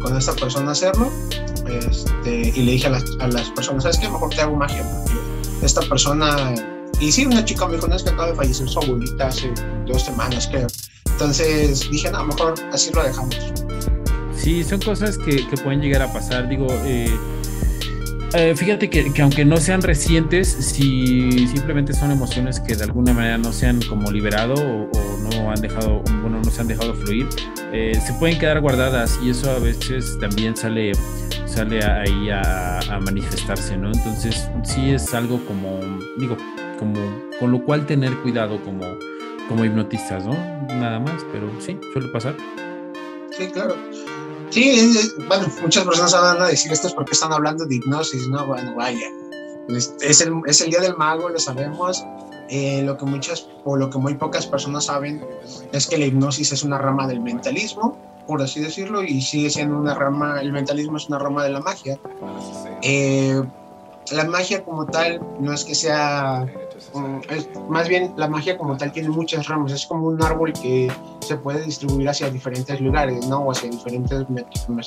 [0.00, 1.10] con esta persona hacerlo
[1.70, 4.08] este, y le dije a las, a las, personas, ¿sabes qué?
[4.08, 6.54] Mejor te hago magia, porque esta persona,
[7.00, 9.52] y sí, una chica me dijo, no es que acaba de fallecer su abuelita hace
[9.86, 10.66] dos semanas, creo.
[11.12, 13.36] Entonces dije, no, mejor así lo dejamos.
[14.34, 17.14] Sí, son cosas que, que pueden llegar a pasar, digo, eh,
[18.34, 23.12] eh, fíjate que, que, aunque no sean recientes, si simplemente son emociones que de alguna
[23.12, 26.68] manera no se han como liberado o, o no han dejado, bueno, no se han
[26.68, 27.28] dejado fluir,
[27.72, 30.92] eh, se pueden quedar guardadas y eso a veces también sale
[31.46, 33.88] sale ahí a, manifestarse, ¿no?
[33.92, 35.80] Entonces sí es algo como,
[36.18, 36.36] digo,
[36.78, 37.00] como
[37.38, 38.84] con lo cual tener cuidado como,
[39.48, 40.34] como hipnotistas, ¿no?
[40.68, 42.36] Nada más, pero sí, suele pasar.
[43.30, 43.76] Sí, claro.
[44.50, 44.92] Sí,
[45.28, 48.46] bueno, muchas personas van a decir esto es porque están hablando de hipnosis, ¿no?
[48.46, 49.06] Bueno, vaya.
[49.68, 52.04] Es el, es el día del mago, lo sabemos.
[52.48, 55.24] Eh, lo que muchas o lo que muy pocas personas saben
[55.72, 57.96] es que la hipnosis es una rama del mentalismo
[58.30, 61.58] por así decirlo, y sigue siendo una rama, el mentalismo es una rama de la
[61.58, 61.98] magia.
[62.80, 63.42] Eh,
[64.12, 66.46] la magia como tal no es que sea,
[66.94, 70.90] mm, más bien la magia como tal tiene muchas ramas, es como un árbol que
[71.20, 73.40] se puede distribuir hacia diferentes lugares, ¿no?
[73.40, 74.26] O hacia diferentes,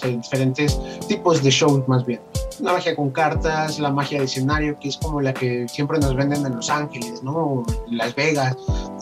[0.01, 2.21] diferentes tipos de shows más bien.
[2.59, 6.15] La magia con cartas, la magia de escenario, que es como la que siempre nos
[6.15, 7.63] venden en Los Ángeles, ¿no?
[7.89, 8.55] Las Vegas,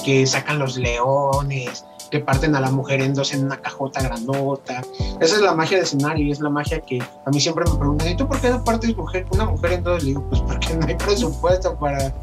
[0.04, 4.82] que sacan los leones, que parten a la mujer en dos en una cajota grandota.
[5.20, 7.78] Esa es la magia de escenario y es la magia que a mí siempre me
[7.78, 8.94] preguntan, ¿y tú por qué no partes
[9.32, 10.04] una mujer en dos?
[10.04, 12.14] Le digo, pues porque no hay presupuesto para,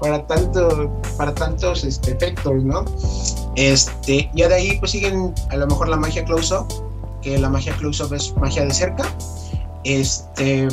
[0.00, 2.84] para tanto, para tantos este, efectos, ¿no?
[3.56, 6.66] Este, ya de ahí pues siguen a lo mejor la magia close-up,
[7.22, 9.04] que la magia close-up es magia de cerca.
[9.84, 10.68] Este,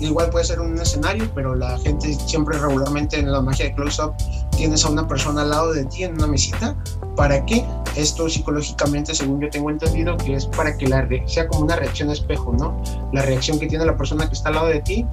[0.00, 4.14] igual puede ser un escenario, pero la gente siempre regularmente en la magia de close-up
[4.56, 6.76] tienes a una persona al lado de ti en una mesita.
[7.16, 7.64] ¿Para qué?
[7.96, 12.10] Esto psicológicamente, según yo tengo entendido, que es para que la sea como una reacción
[12.10, 12.80] espejo, ¿no?
[13.12, 15.06] La reacción que tiene la persona que está al lado de ti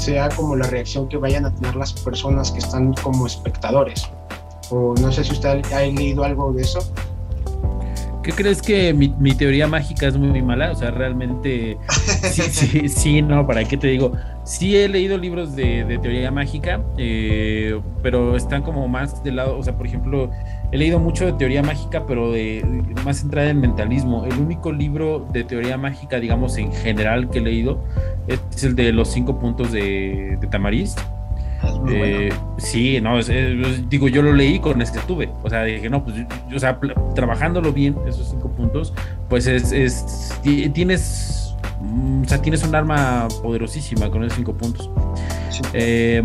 [0.00, 4.08] sea como la reacción que vayan a tener las personas que están como espectadores.
[4.70, 6.80] O no sé si usted ha leído algo de eso.
[8.28, 10.72] ¿Qué crees que mi, teoría mágica es muy, mala?
[10.72, 11.78] O sea, realmente,
[12.30, 14.12] sí, sí, sí, no, ¿para qué te digo?
[14.44, 19.62] Sí he leído libros de, teoría mágica, eh, pero están como más del lado, o
[19.62, 20.30] sea, por ejemplo,
[20.72, 22.62] he leído mucho de teoría mágica, pero de,
[23.02, 24.26] más centrada en mentalismo.
[24.26, 27.82] El único libro de teoría mágica, digamos, en general que he leído
[28.26, 30.96] es el de los cinco puntos de, de Tamariz
[31.90, 33.18] eh, sí, no,
[33.88, 36.16] digo, yo lo leí con este tuve, o sea, dije, no, pues,
[36.54, 36.78] o sea,
[37.14, 38.92] trabajándolo bien, esos cinco puntos,
[39.28, 40.34] pues es, es
[40.72, 44.90] tienes, mm, o sea, tienes un arma poderosísima con esos cinco puntos.
[45.72, 46.22] Eh,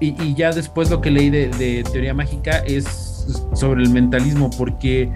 [0.00, 3.10] y, ya después lo que leí de teoría mágica es
[3.54, 5.10] sobre el mentalismo, porque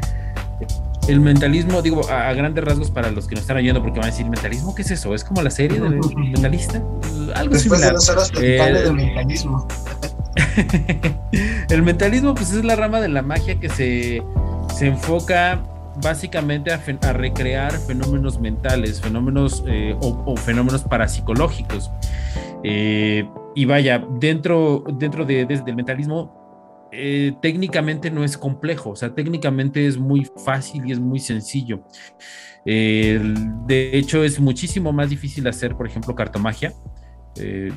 [1.08, 4.10] el mentalismo, digo, a, grandes rasgos para los que nos están oyendo, porque van a
[4.10, 5.14] decir, ¿mentalismo qué es eso?
[5.14, 6.82] ¿Es como la serie del mentalista?
[7.34, 9.66] Algo Después de dos horas eh, mentalismo.
[11.70, 14.22] el mentalismo, pues es la rama de la magia que se,
[14.74, 15.62] se enfoca
[16.02, 21.90] básicamente a, recrear fenómenos mentales, fenómenos eh, o, fenómenos parapsicológicos.
[22.62, 26.43] Eh, y vaya, dentro, dentro de, del mentalismo
[26.96, 31.84] eh, técnicamente no es complejo, o sea, técnicamente es muy fácil y es muy sencillo.
[32.64, 36.72] de hecho, es muchísimo más difícil hacer, por ejemplo, cartomagia,
[37.36, 37.72] eh,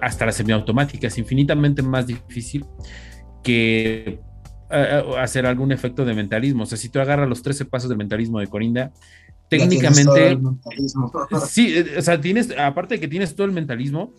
[0.00, 2.64] hasta la semiautomática, es infinitamente más difícil
[3.42, 4.20] que
[4.70, 6.62] eh, hacer algún efecto de mentalismo.
[6.62, 8.92] O sea, si tú agarras los 13 pasos del mentalismo de Corinda,
[9.48, 10.38] técnicamente...
[11.48, 14.14] Sí, o sea, tienes, aparte de que tienes todo el mentalismo,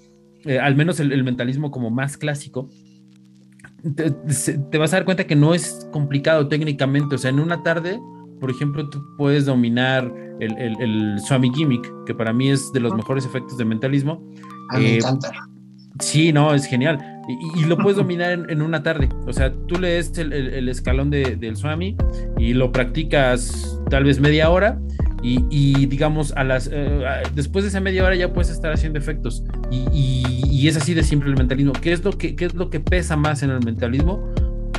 [0.62, 2.70] al menos el mentalismo como más clásico,
[3.96, 7.16] te, vas a dar cuenta que no es complicado técnicamente.
[7.16, 8.00] O sea, en una tarde,
[8.40, 12.94] por ejemplo, tú puedes dominar el, el, Swami Gimmick, que para mí es de los
[12.94, 14.24] mejores efectos de mentalismo.
[14.70, 15.32] A mí me eh, encanta.
[16.00, 17.11] Sí, no, es genial.
[17.28, 19.08] Y, lo puedes dominar en, una tarde.
[19.28, 21.96] O sea, tú lees el, escalón del Swami
[22.38, 24.80] y lo practicas tal vez media hora
[25.24, 27.04] y, digamos, a las, eh,
[27.36, 29.44] después de esa media hora ya puedes estar haciendo efectos.
[29.72, 31.74] Y, es así de simple el mentalismo.
[31.74, 34.32] ¿Qué es, lo que, ¿Qué es lo que pesa más en el mentalismo?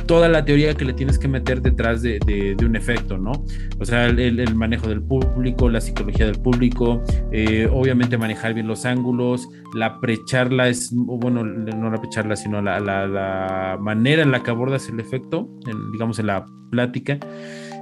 [0.05, 3.31] Toda la teoría que le tienes que meter detrás de, de, un efecto, ¿no?
[3.79, 8.67] O sea, el, el, manejo del público, la psicología del público, eh, obviamente manejar bien
[8.67, 14.31] los ángulos, la precharla es, bueno, no la precharla, sino la, la, la manera en
[14.31, 15.49] la que abordas el efecto,
[15.93, 17.19] digamos, en la plática.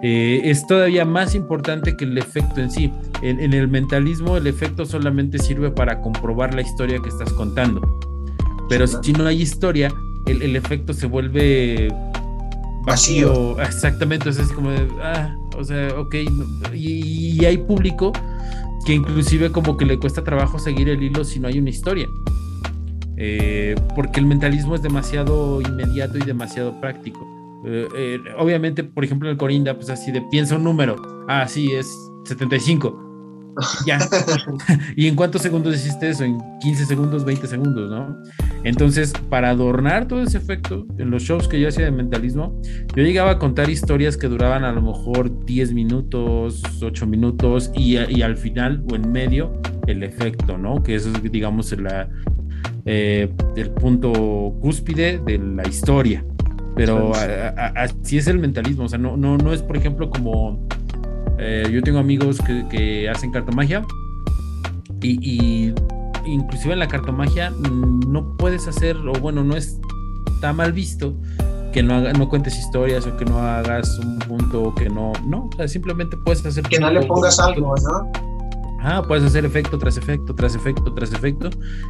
[0.03, 2.91] Eh, es todavía más importante que el efecto en sí.
[3.21, 7.81] En, el mentalismo el efecto solamente sirve para comprobar la historia que estás contando.
[8.67, 9.93] Pero si no hay historia,
[10.25, 11.93] el, efecto se vuelve
[12.85, 13.59] vacío.
[13.61, 16.15] Exactamente, o sea, es como de, ah, o sea, ok,
[16.73, 18.11] y, hay público
[18.85, 22.07] que inclusive como que le cuesta trabajo seguir el hilo si no hay una historia.
[23.17, 27.19] Eh, porque el mentalismo es demasiado inmediato y demasiado práctico.
[27.65, 30.95] Eh, eh, obviamente, por ejemplo, en el Corinda, pues así de piensa un número.
[31.27, 31.87] Ah, sí, es
[32.25, 33.10] 75.
[33.85, 33.99] Ya.
[34.95, 36.23] ¿Y en cuántos segundos hiciste eso?
[36.23, 38.17] En 15 segundos, 20 segundos, ¿no?
[38.63, 42.59] Entonces, para adornar todo ese efecto, en los shows que yo hacía de mentalismo,
[42.95, 47.97] yo llegaba a contar historias que duraban a lo mejor 10 minutos, 8 minutos, y,
[47.97, 49.53] al final o en medio,
[49.87, 50.83] el efecto, ¿no?
[50.83, 52.07] Que eso es, digamos, la,
[52.85, 56.23] eh, el punto cúspide de la historia.
[56.75, 60.67] Pero así es el mentalismo, o sea, no, no, no es, por ejemplo, como
[61.41, 63.83] eh, yo tengo amigos que, hacen cartomagia
[65.01, 65.73] y, y,
[66.25, 67.51] inclusive en la cartomagia
[68.07, 71.15] no puedes hacer, o bueno, no está mal visto
[71.73, 75.49] que no, haga, no cuentes historias o que no hagas un punto que no, no,
[75.51, 76.63] o sea, simplemente puedes hacer...
[76.65, 78.11] Que no le pongas algo, ¿no?
[78.83, 81.49] Ah, puedes hacer efecto tras efecto, tras efecto, tras efecto,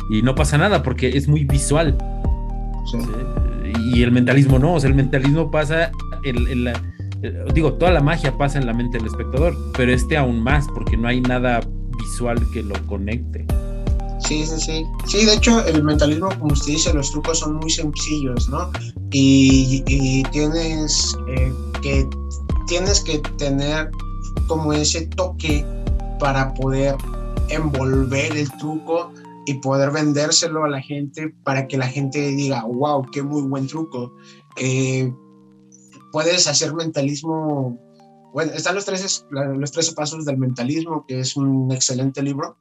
[0.10, 1.98] y no pasa nada porque es muy visual.
[2.90, 2.98] Sí
[3.94, 5.92] y el mentalismo no, o sea, el mentalismo pasa,
[6.24, 6.74] en, la,
[7.54, 10.98] digo, toda la magia pasa en la mente del espectador, pero este aún más, porque
[10.98, 11.62] no hay nada
[12.00, 13.46] visual que lo conecte.
[14.20, 14.86] Sí, sí, sí.
[15.08, 18.72] Sí, de hecho, el mentalismo, como usted dice, los trucos son muy sencillos, ¿no?
[19.12, 21.52] Y, tienes eh,
[21.82, 22.08] que
[22.68, 23.90] tienes que tener
[24.48, 25.66] como ese toque
[26.20, 26.96] para poder
[27.50, 29.12] envolver el truco
[29.46, 33.68] y poder vendérselo a la gente para que la gente diga, wow, qué muy buen
[33.68, 34.14] truco.
[34.58, 35.12] Eh,
[36.12, 37.80] puedes hacer mentalismo.
[38.34, 42.58] Bueno, están los 13, los 13 pasos del mentalismo, que es un excelente libro,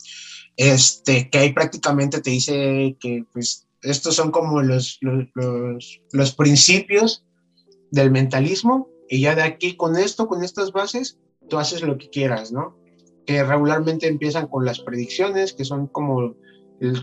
[0.56, 7.24] este, que ahí prácticamente te dice que pues, estos son como los, los, los principios
[7.90, 12.10] del mentalismo, y ya de aquí con esto, con estas bases, tú haces lo que
[12.10, 12.76] quieras, ¿no?
[13.26, 16.34] Que regularmente empiezan con las predicciones, que son como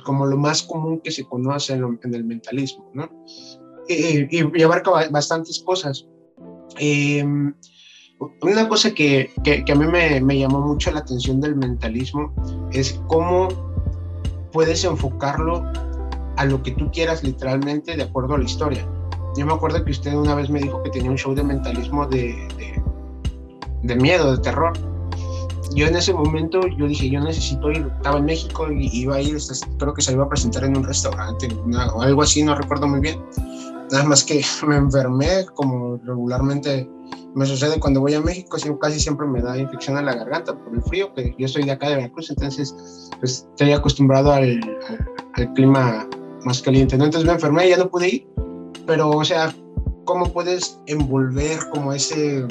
[0.04, 3.10] como lo más común que se conoce en, el mentalismo, ¿no?
[3.88, 6.08] Y, abarca bastantes cosas.
[6.78, 7.54] Em,
[8.42, 12.34] una cosa que, que, a mí me, me, llamó mucho la atención del mentalismo
[12.72, 13.48] es cómo
[14.52, 15.64] puedes enfocarlo
[16.36, 18.88] a lo que tú quieras literalmente de acuerdo a la historia.
[19.38, 22.08] Yo me acuerdo que usted una vez me dijo que tenía un show de mentalismo
[22.08, 22.82] de, de,
[23.84, 24.74] de miedo, de terror
[25.78, 29.22] yo en ese momento yo dije, yo necesito ir, estaba en México y iba a
[29.22, 29.38] ir,
[29.78, 31.48] creo que se iba a presentar en un restaurante
[31.94, 33.22] o algo así, no recuerdo muy bien.
[33.92, 36.90] Nada más que me enfermé, como regularmente
[37.36, 40.74] me sucede cuando voy a México, casi siempre me da infección a la garganta por
[40.74, 42.76] el frío, que yo soy de acá de Veracruz, entonces
[43.20, 44.60] pues estoy acostumbrado al,
[45.34, 46.08] al, clima
[46.46, 47.06] más caliente, ¿no?
[47.06, 48.28] Entonces me enfermé y ya no pude ir,
[48.88, 49.54] pero o sea,
[50.06, 52.48] ¿cómo puedes envolver como ese,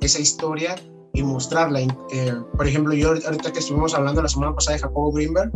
[0.00, 0.76] esa historia
[1.14, 1.80] y mostrarla.
[1.80, 5.50] Eh, por ejemplo, yo ahorita que estuvimos hablando la semana pasada de Jacobo Greenberg,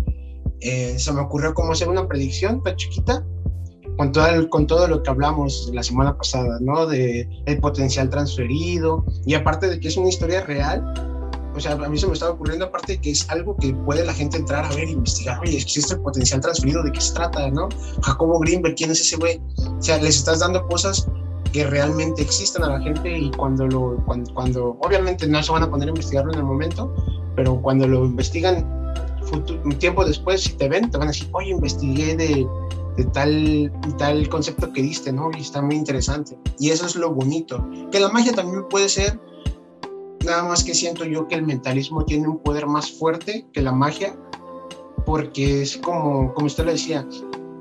[0.61, 3.24] eh, se me ocurrió cómo hacer una predicción tan chiquita
[3.99, 6.86] con todo, el, con todo lo que hablamos la semana pasada, ¿no?
[6.86, 10.94] De el potencial transferido y aparte de que es una historia real,
[11.55, 14.05] o sea, a mí se me estaba ocurriendo aparte de que es algo que puede
[14.05, 17.12] la gente entrar a ver e investigar, oye, existe el potencial transferido, ¿de qué se
[17.12, 17.68] trata, no?
[18.03, 19.40] Jacobo Greenberg, ¿quién es ese güey?
[19.66, 21.09] O sea, les estás dando cosas
[21.53, 23.96] que realmente existen a la gente y cuando lo,
[24.34, 26.94] cuando, obviamente no se van a poner a investigarlo en el momento,
[27.34, 28.64] pero cuando lo investigan
[29.32, 32.46] un tiempo después, si te ven, te van a decir, oye, investigué de,
[32.99, 35.30] de tal, tal concepto que diste, ¿no?
[35.34, 36.38] Y está muy interesante.
[36.59, 37.66] Y eso es lo bonito.
[37.90, 39.18] Que la magia también puede ser,
[40.26, 43.72] nada más que siento yo que el mentalismo tiene un poder más fuerte que la
[43.72, 44.14] magia,
[45.07, 47.09] porque es como, como usted lo decía,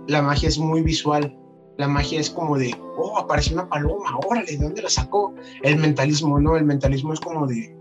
[0.08, 1.34] la magia es muy visual
[1.78, 5.34] la magia es como de, oh, apareció una paloma, órale, ¿de dónde la sacó?
[5.62, 6.58] El mentalismo, ¿no?
[6.58, 7.76] El mentalismo es como de,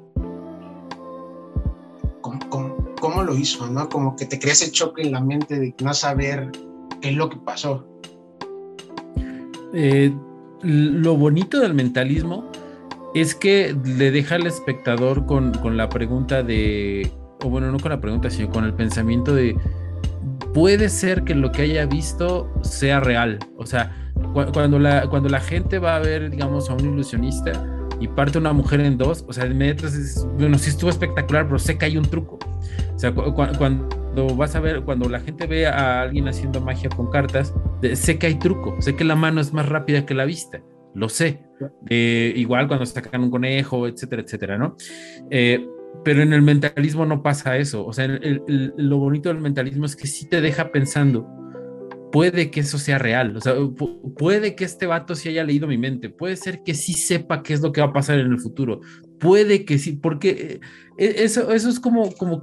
[3.00, 3.88] ¿cómo, lo hizo, no?
[3.88, 6.52] Como que te creas el choque en la mente de no saber
[7.06, 7.86] qué es lo que pasó.
[9.72, 10.12] Eh,
[10.62, 12.50] lo bonito del mentalismo
[13.14, 17.10] es que le deja al espectador con, con la pregunta de,
[17.44, 19.56] o bueno, no con la pregunta, sino con el pensamiento de,
[20.52, 23.38] puede ser que lo que haya visto sea real.
[23.56, 23.94] O sea,
[24.52, 27.52] cuando, la, cuando la gente va a ver, digamos, a un ilusionista
[28.00, 31.60] y parte una mujer en dos, o sea, inmediatamente es, bueno, sí estuvo espectacular, pero
[31.60, 32.40] sé que hay un truco.
[32.94, 37.10] O sea, cuando vas a ver, cuando la gente ve a alguien haciendo magia con
[37.10, 37.54] cartas,
[37.94, 40.62] sé que hay truco, sé que la mano es más rápida que la vista,
[40.94, 41.42] lo sé.
[41.88, 44.76] Eh, igual cuando sacan un conejo, etcétera, etcétera, ¿no?
[45.30, 45.66] Eh,
[46.04, 47.84] pero en el mentalismo no pasa eso.
[47.84, 51.26] O sea, lo bonito del mentalismo es que sí te deja pensando,
[52.12, 53.36] puede que eso sea real.
[53.36, 53.54] O sea,
[54.16, 56.08] puede que este vato sí haya leído mi mente.
[56.08, 58.80] Puede ser que sí sepa qué es lo que va a pasar en el futuro.
[59.18, 60.60] Puede que sí, porque
[60.98, 62.42] eh, eso, eso es como, como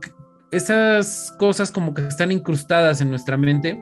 [0.54, 3.82] esas cosas como que están incrustadas en nuestra mente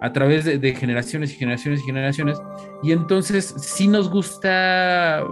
[0.00, 2.38] a través de, generaciones y generaciones y generaciones.
[2.82, 5.22] Y entonces sí nos gusta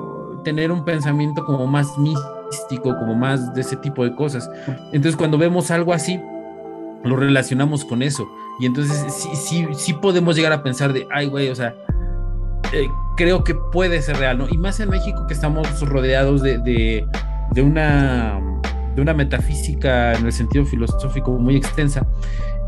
[0.45, 4.49] tener un pensamiento como más místico, como más de ese tipo de cosas.
[4.93, 6.21] Entonces cuando vemos algo así,
[7.05, 8.29] lo relacionamos con eso.
[8.61, 11.75] Y entonces sí, sí, sí podemos llegar a pensar de, ay, güey, o sea,
[12.73, 12.87] eh,
[13.17, 14.49] creo que puede ser real, ¿no?
[14.49, 17.05] Y más en México que estamos rodeados de, de,
[17.53, 18.41] de una
[19.01, 22.07] de una metafísica en el sentido filosófico muy extensa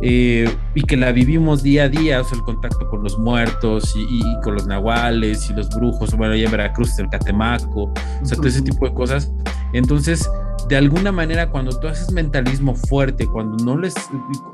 [0.01, 3.95] eh, y que la vivimos día a día, o sea, el contacto con los muertos
[3.97, 8.37] y, con los nahuales y los brujos, bueno, ya en Veracruz, en Catemaco, o sea,
[8.37, 9.31] todo ese tipo de cosas.
[9.73, 10.29] Entonces,
[10.69, 13.95] de alguna manera, cuando tú haces mentalismo fuerte, cuando no les,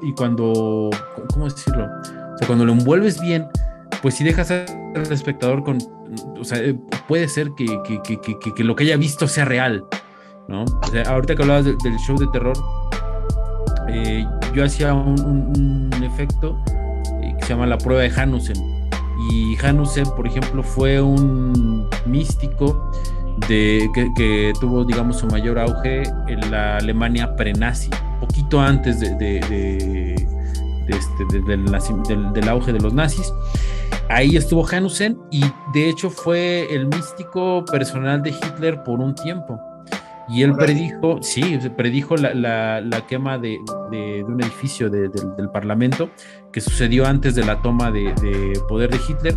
[0.02, 0.90] y cuando,
[1.32, 1.86] ¿cómo decirlo?
[2.34, 3.46] O sea, cuando lo envuelves bien,
[4.02, 4.66] pues si dejas al
[5.10, 5.78] espectador con,
[6.38, 6.76] o sea, eh,
[7.06, 9.84] puede ser que, que, que, que lo que haya visto sea real,
[10.48, 10.64] ¿no?
[11.06, 12.56] Ahorita que hablabas del show de terror,
[13.88, 16.58] eh, yo hacía un, efecto
[17.22, 18.56] eh, que se llama la prueba de Hanusen.
[19.30, 22.90] Y Hanusen, por ejemplo, fue un místico
[23.48, 27.90] de, que, tuvo, digamos, su mayor auge en la Alemania pre-nazi,
[28.20, 29.14] poquito antes de,
[30.88, 33.32] este, del, del, auge de los nazis.
[34.08, 35.44] Ahí estuvo Hanusen y
[35.74, 39.60] de hecho fue el místico personal de Hitler por un tiempo.
[40.28, 43.58] Y él predijo, sí, predijo la, la, quema de,
[43.90, 46.10] de, un edificio del Parlamento
[46.52, 48.12] que sucedió antes de la toma de,
[48.68, 49.36] poder de Hitler.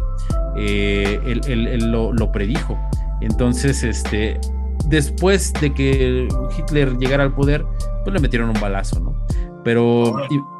[0.57, 2.77] Eh, él, él, lo, lo, predijo.
[3.21, 4.39] Entonces, este,
[4.87, 6.27] después de que
[6.57, 7.65] Hitler llegara al poder,
[8.03, 9.15] pues le metieron un balazo, ¿no?
[9.63, 10.15] Pero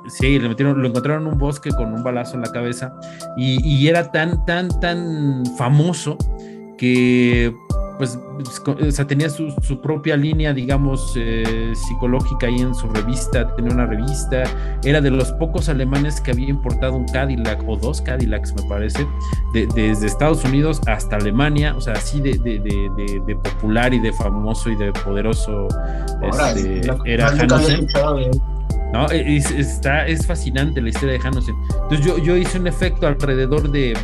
[0.08, 2.94] sí, le metieron, lo encontraron en un bosque con un balazo en la cabeza
[3.36, 6.18] y, y era tan, tan, tan famoso
[6.78, 7.54] que
[8.02, 8.18] pues,
[8.66, 13.72] o sea, tenía su, su propia línea, digamos, eh, psicológica ahí en su revista, tenía
[13.72, 14.42] una revista,
[14.84, 19.06] era de los pocos alemanes que había importado un Cadillac o dos Cadillacs, me parece,
[19.54, 22.60] desde Estados Unidos hasta Alemania, o sea, así de, de,
[23.28, 25.68] de popular y de famoso y de poderoso
[26.24, 27.88] este, era Hanusen.
[28.94, 31.56] No, es, está, es fascinante la historia de Hanusen.
[31.84, 33.96] Entonces yo, yo hice un efecto alrededor de,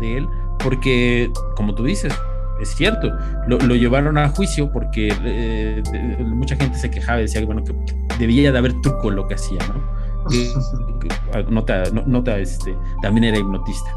[0.00, 2.12] de él, porque, como tú dices,
[2.60, 3.12] es cierto,
[3.46, 5.82] lo, llevaron a juicio porque eh,
[6.24, 7.74] mucha gente se quejaba y decía bueno, que
[8.18, 9.96] debía de haber truco en lo que hacía, ¿no?
[11.50, 13.90] nota, nota, este, también era hipnotista.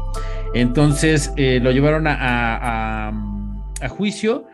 [0.54, 3.12] Entonces eh, lo llevaron a,
[3.80, 4.44] a juicio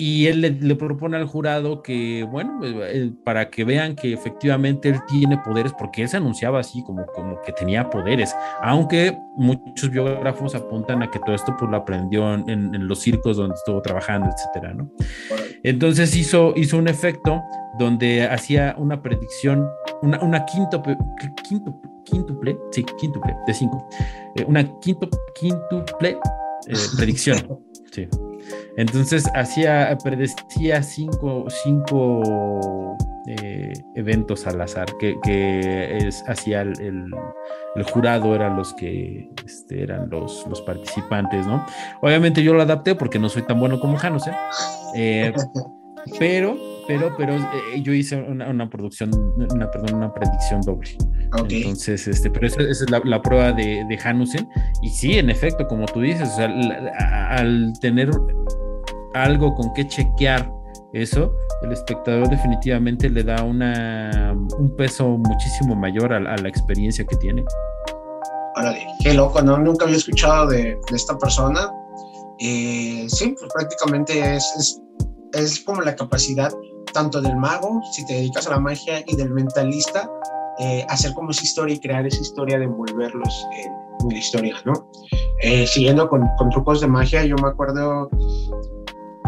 [0.00, 4.88] y él le, propone al jurado que, bueno, pues, eh, para que vean que efectivamente
[4.90, 8.32] él tiene poderes, porque él se anunciaba así como, como que tenía poderes,
[8.62, 13.56] aunque muchos biógrafos apuntan a que todo esto pues lo aprendió en, los circos donde
[13.56, 14.88] estuvo trabajando, etcétera, ¿no?
[15.64, 17.42] Entonces hizo, hizo un efecto
[17.76, 19.68] donde hacía una predicción,
[20.02, 20.80] una, una quinto,
[21.48, 23.88] quinto, quintuple, sí, quintuple, de cinco,
[24.36, 26.18] eh, una quinto, quintuple
[26.68, 27.38] eh, predicción,
[27.90, 28.08] sí.
[28.78, 37.10] Entonces hacía, predecía cinco, cinco eh, eventos al azar que, que hacía el,
[37.92, 41.66] jurado, eran los que este, eran los, los participantes, ¿no?
[42.02, 44.22] Obviamente yo lo adapté porque no soy tan bueno como Janus,
[44.94, 45.34] ¿eh?
[46.20, 46.56] pero,
[46.86, 49.10] pero, pero eh, yo hice una, producción,
[49.52, 50.96] una, perdón, una predicción doble.
[51.50, 54.48] Entonces, este, pero esa, es la, prueba de, de Hanusen.
[54.82, 58.10] Y sí, en efecto, como tú dices, al tener
[59.14, 60.50] algo con que chequear
[60.92, 61.32] eso,
[61.62, 67.44] el espectador definitivamente le da una, un peso muchísimo mayor a, la experiencia que tiene.
[68.56, 69.58] Órale, qué loco, ¿no?
[69.58, 71.70] Nunca había escuchado de, esta persona.
[72.40, 74.80] Eh, sí, pues prácticamente es,
[75.34, 76.52] es, como la capacidad
[76.92, 80.10] tanto del mago, si te dedicas a la magia, y del mentalista,
[80.58, 83.72] eh, hacer como esa historia y crear esa historia de envolverlos en,
[84.04, 84.90] una historia, ¿no?
[85.42, 88.08] Eh, siguiendo con, con, trucos de magia, yo me acuerdo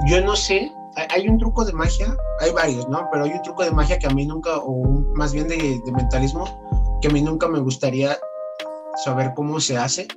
[0.07, 0.73] yo no sé,
[1.11, 3.09] hay un truco de magia, hay varios, ¿no?
[3.13, 4.83] Pero hay un truco de magia que a mí nunca, o
[5.15, 6.45] más bien de, mentalismo,
[7.01, 8.19] que a mí nunca me gustaría
[9.05, 10.09] saber cómo se hace,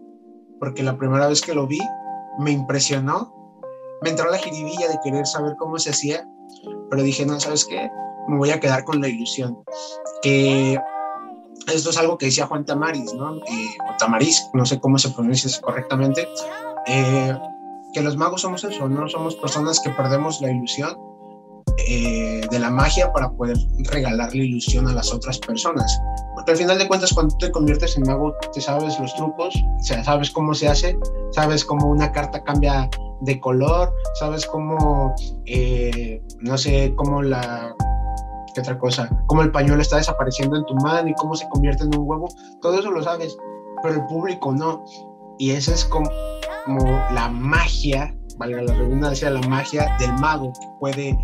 [0.59, 1.79] porque la primera vez que lo vi
[2.39, 3.33] me impresionó,
[4.01, 6.27] me entró la jiribilla de querer saber cómo se hacía,
[6.89, 7.89] pero dije, no, ¿sabes qué?
[8.27, 9.63] Me voy a quedar con la ilusión.
[10.21, 10.79] Que
[11.71, 13.35] esto es algo que decía Juan Tamaris, ¿no?
[13.37, 16.27] Eh, o Tamariz, no sé cómo se pronuncia correctamente.
[16.87, 17.37] Eh,
[17.93, 20.97] que los magos somos eso, no somos personas que perdemos la ilusión
[21.87, 23.57] eh, de la magia para poder
[23.91, 25.99] regalar la ilusión a las otras personas.
[26.35, 29.53] Porque al final de cuentas, cuando te conviertes en mago, te sabes los trucos,
[30.03, 30.97] sabes cómo se hace,
[31.31, 32.89] sabes cómo una carta cambia
[33.21, 35.15] de color, sabes cómo,
[35.45, 37.73] eh, no sé, cómo la
[38.53, 39.09] ¿qué otra cosa?
[39.27, 42.29] Cómo el pañuelo está desapareciendo en tu mano y cómo se convierte en un huevo.
[42.61, 43.37] Todo eso lo sabes,
[43.81, 44.83] pero el público no.
[45.37, 46.09] Y esa es como,
[46.65, 51.17] como la magia, valga la redundancia, la magia del mago que puede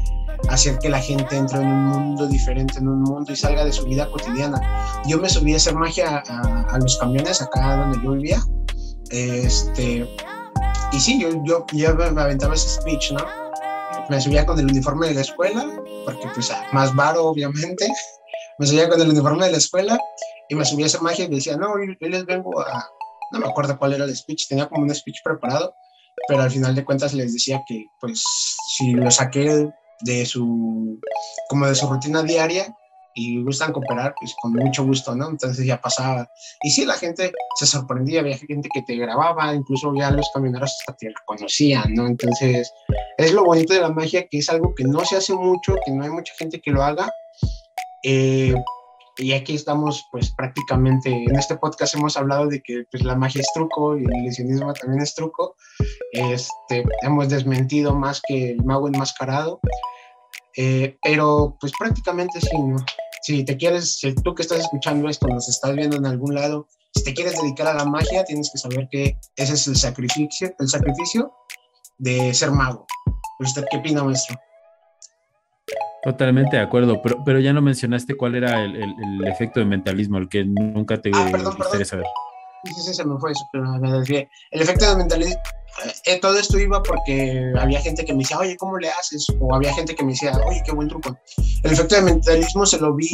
[0.50, 3.74] hacer que la gente entre en un mundo diferente, en un mundo y salga de
[3.74, 4.60] su vida cotidiana.
[5.06, 8.42] Yo me subí a hacer magia a, los camiones acá donde yo vivía.
[9.12, 10.08] Este,
[10.92, 13.26] y sí, yo, yo, yo me aventaba ese speech, ¿no?
[14.10, 15.66] Me subía con el uniforme de la escuela,
[16.06, 17.88] porque pues más varo obviamente.
[18.58, 19.98] Me subía con el uniforme de la escuela
[20.50, 22.90] y me subía a hacer magia y decía, no, hoy les vengo a,
[23.32, 25.76] no me acuerdo cuál era el speech, tenía como un speech preparado,
[26.28, 28.24] pero al final de cuentas les decía que pues
[28.78, 29.70] si lo saqué
[30.02, 31.00] de su,
[31.50, 32.76] como de su rutina diaria
[33.16, 35.30] y gustan cooperar, pues con mucho gusto, ¿no?
[35.30, 36.30] Entonces ya pasaba.
[36.62, 40.72] Y sí, la gente se sorprendía, había gente que te grababa, incluso ya los camioneros
[40.80, 42.08] hasta te reconocían, ¿no?
[42.08, 42.72] Entonces
[43.18, 45.92] es lo bonito de la magia, que es algo que no se hace mucho, que
[45.92, 47.12] no hay mucha gente que lo haga.
[48.04, 48.54] Eh,
[49.20, 53.42] y aquí estamos pues prácticamente, en este podcast hemos hablado de que pues la magia
[53.42, 55.56] es truco y el ilusionismo también es truco.
[56.14, 59.60] Este, hemos desmentido más que el mago enmascarado,
[60.56, 62.78] eh, pero pues prácticamente sí, ¿no?
[63.22, 66.68] Si te quieres, si tú que estás escuchando esto, nos estás viendo en algún lado,
[66.96, 70.56] si te quieres dedicar a la magia, tienes que saber que ese es el sacrificio,
[70.58, 71.34] el sacrificio
[71.98, 72.88] de ser mago.
[73.40, 74.38] ¿Usted qué opina, maestro?
[76.04, 80.18] Totalmente de acuerdo, pero, pero ya no mencionaste cuál era el, el, efecto de mentalismo,
[80.18, 82.06] el que nunca te ah, gustaría saber.
[82.64, 84.30] Sí, sí, se me fue eso, pero me desvié.
[84.52, 85.36] El efecto de mentalismo,
[86.06, 89.28] eh, todo esto iba porque había gente que me decía, oye, ¿cómo le haces?
[89.40, 91.18] O había gente que me decía, oye, qué buen truco.
[91.64, 93.10] El efecto de mentalismo se lo vi,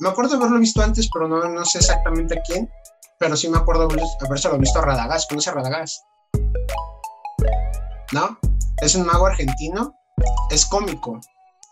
[0.00, 2.70] me acuerdo haberlo visto antes, pero no, no sé exactamente a quién,
[3.18, 5.26] pero sí me acuerdo haber, lo visto a Radagás.
[5.26, 6.02] ¿Conoce a Radagás?
[8.12, 8.38] ¿No?
[8.80, 9.94] Es un mago argentino,
[10.50, 11.20] es cómico,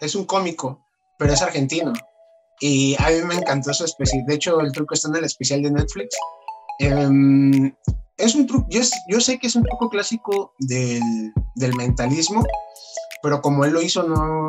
[0.00, 0.84] es un cómico,
[1.18, 1.92] pero es argentino.
[2.60, 4.24] Y a mí me encantó su especie.
[4.26, 6.16] De hecho, el truco está en el especial de Netflix.
[6.78, 7.74] Em,
[8.16, 11.32] es un truco, yo, sé que es un truco clásico del,
[11.76, 12.44] mentalismo,
[13.22, 14.48] pero como él lo hizo, no,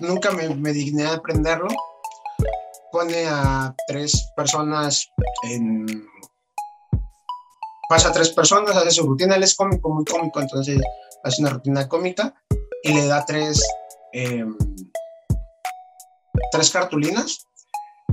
[0.00, 1.68] nunca me, me digné a aprenderlo.
[2.92, 5.10] Pone a tres personas
[5.42, 5.86] en.
[7.88, 9.36] Pasa a tres personas, hace su rutina.
[9.36, 10.80] Él es cómico, muy cómico, entonces
[11.22, 12.34] hace una rutina cómica
[12.82, 13.60] y le da tres
[14.12, 14.56] Em,
[16.52, 17.46] tres cartulinas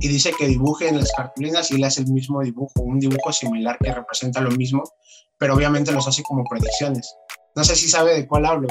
[0.00, 3.32] y dice que dibuje en las cartulinas y le hace el mismo dibujo, un dibujo
[3.32, 4.82] similar que representa lo mismo,
[5.38, 7.16] pero obviamente los hace como predicciones.
[7.54, 8.68] No sé si sabe de cuál hablo.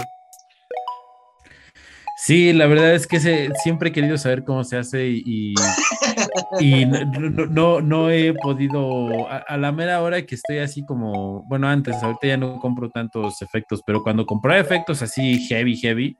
[2.25, 3.19] Sí, la verdad es que
[3.63, 5.53] siempre he querido saber cómo se hace y,
[6.59, 6.85] y
[7.49, 12.01] no, no, he podido, a, a, la mera hora que estoy así como, bueno, antes,
[12.01, 16.17] ahorita ya no compro tantos efectos, pero cuando compré efectos así heavy, heavy,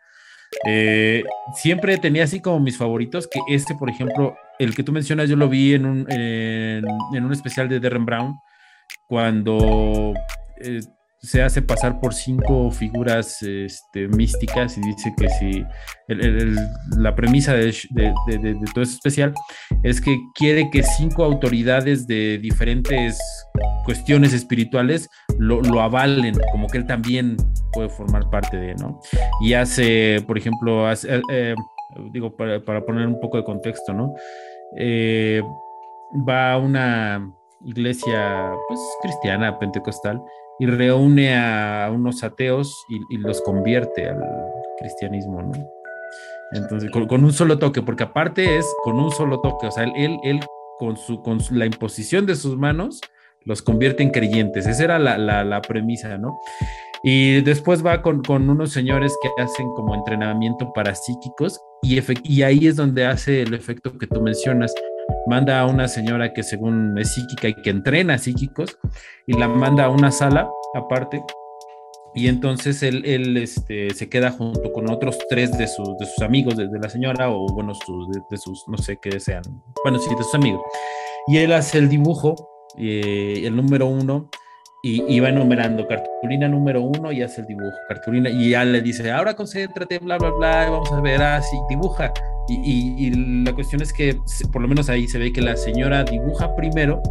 [0.66, 1.24] eh,
[1.56, 5.36] siempre tenía así como mis favoritos, que este, por ejemplo, el que tú mencionas, yo
[5.36, 6.86] lo vi en un, en,
[7.24, 8.36] un especial de Darren Brown,
[9.08, 10.14] cuando
[10.62, 10.82] eh,
[11.24, 15.66] se hace pasar por cinco figuras este, místicas y dice que si
[16.98, 17.74] la premisa de,
[18.74, 19.34] todo ese especial
[19.84, 23.18] es que quiere que cinco autoridades de diferentes
[23.86, 25.10] cuestiones espirituales
[25.40, 27.38] lo, avalen, como que él también
[27.72, 29.00] puede formar parte de, ¿no?
[29.42, 31.56] Y hace, por ejemplo, eh, eh,
[32.12, 34.14] digo, para, poner un poco de contexto, ¿no?
[34.78, 35.42] Eh,
[36.28, 37.34] va a una
[37.66, 40.22] iglesia pues, cristiana, pentecostal,
[40.64, 44.24] y reúne a unos ateos y, los convierte al
[44.80, 45.52] cristianismo, ¿no?
[46.54, 50.18] Entonces, con, un solo toque, porque aparte es con un solo toque, o sea, él,
[50.24, 50.40] él
[50.80, 53.02] con, su, con la imposición de sus manos
[53.44, 56.40] los convierte en creyentes, esa era la, la, premisa, ¿no?
[57.04, 62.44] Y después va con, con, unos señores que hacen como entrenamiento para psíquicos y, y
[62.44, 64.74] ahí es donde hace el efecto que tú mencionas,
[65.28, 68.78] manda a una señora que según es psíquica y que entrena psíquicos
[69.28, 71.24] y la manda a una sala aparte
[72.16, 76.22] y entonces él, él este, se queda junto con otros tres de sus, de sus
[76.22, 77.74] amigos de, la señora o bueno,
[78.30, 79.42] de, sus, no sé qué sean,
[79.84, 80.62] bueno, sí, de sus amigos.
[81.28, 82.36] Y él hace el dibujo,
[82.78, 84.30] eh, el número uno,
[84.86, 89.10] y, va enumerando cartulina número uno y hace el dibujo, cartulina, y ya le dice,
[89.12, 92.14] ahora concéntrate, bla, bla, bla, vamos a ver, así, dibuja.
[92.50, 93.12] Y,
[93.46, 94.18] la cuestión es que,
[94.52, 97.02] por lo menos ahí se ve que la señora dibuja primero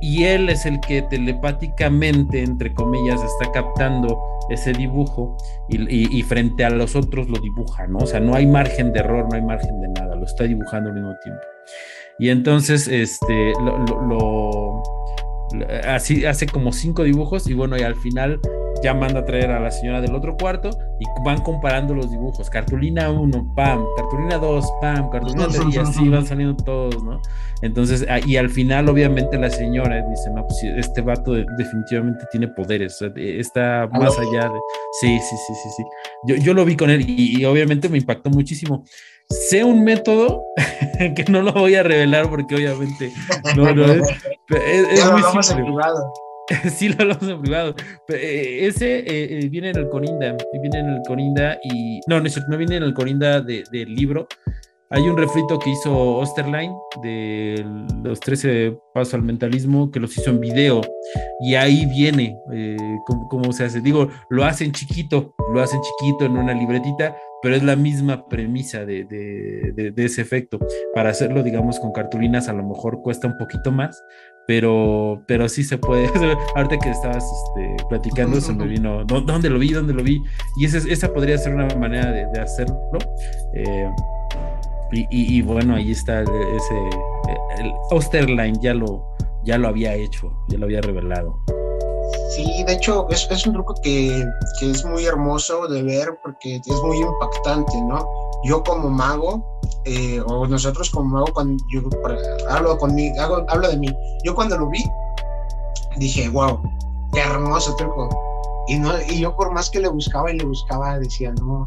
[0.00, 5.36] y él es el que telepáticamente, entre comillas, está captando ese dibujo
[5.68, 7.98] y, frente a los otros lo dibuja, ¿no?
[7.98, 10.90] O sea, no hay margen de error, no hay margen de nada, lo está dibujando
[10.90, 11.42] al mismo tiempo.
[12.18, 14.82] Y entonces, este, lo
[15.86, 18.40] así hace como cinco dibujos y bueno, y al final
[18.82, 20.70] ya manda a traer a la señora del otro cuarto
[21.00, 22.48] y van comparando los dibujos.
[22.50, 27.20] Cartulina 1, pam, cartulina 2, pam, cartulina 3 y así van saliendo todos, ¿no?
[27.62, 32.48] Entonces, ah, y al final obviamente la señora dice, no, pues este vato definitivamente tiene
[32.48, 34.60] poderes, está más allá de...
[35.00, 35.84] Sí, sí, sí, sí, sí.
[36.26, 38.84] Yo, yo lo vi con él y obviamente me impactó muchísimo
[39.28, 40.44] sé un método
[41.16, 43.12] que no lo voy a revelar porque obviamente
[43.56, 44.08] no, no es,
[44.48, 45.74] es, muy simple.
[46.70, 47.74] sí, lo hablamos en privado.
[48.08, 49.04] Eh, ese eh,
[49.40, 52.82] eh, viene en el Corinda, viene en el Corinda y no, no, no viene en
[52.82, 54.26] el Corinda del libro,
[54.90, 57.62] hay un refrito que hizo Osterline de
[58.02, 60.80] los 13 pasos al mentalismo que los hizo en video
[61.40, 62.76] y ahí viene eh,
[63.28, 63.82] cómo, se hace.
[63.82, 68.86] Digo, lo hacen chiquito, lo hacen chiquito en una libretita, pero es la misma premisa
[68.86, 70.58] de, ese efecto.
[70.94, 74.02] Para hacerlo, digamos, con cartulinas a lo mejor cuesta un poquito más,
[74.48, 76.06] pero, pero sí se puede.
[76.56, 79.74] Ahorita que estabas este, platicando, se me vino, ¿dónde lo vi?
[79.74, 80.22] ¿Dónde lo vi?
[80.58, 82.80] Y esa, esa podría ser una manera de, hacerlo.
[83.52, 83.90] Eh,
[85.10, 86.74] y, bueno, ahí está ese.
[87.58, 91.38] El Osterline ya lo, ya lo había hecho, ya lo había revelado.
[92.30, 94.24] Sí, de hecho, es, un truco que,
[94.60, 98.06] es muy hermoso de ver porque es muy impactante, ¿no?
[98.44, 99.44] Yo como mago,
[99.84, 101.82] eh, o nosotros como mago, cuando yo
[102.48, 103.88] hablo, conmigo, hago, hablo de mí,
[104.24, 104.84] yo cuando lo vi,
[105.96, 106.60] dije, wow,
[107.12, 108.08] qué hermoso truco.
[108.68, 111.66] Y, no, y yo por más que le buscaba y le buscaba, decía, no,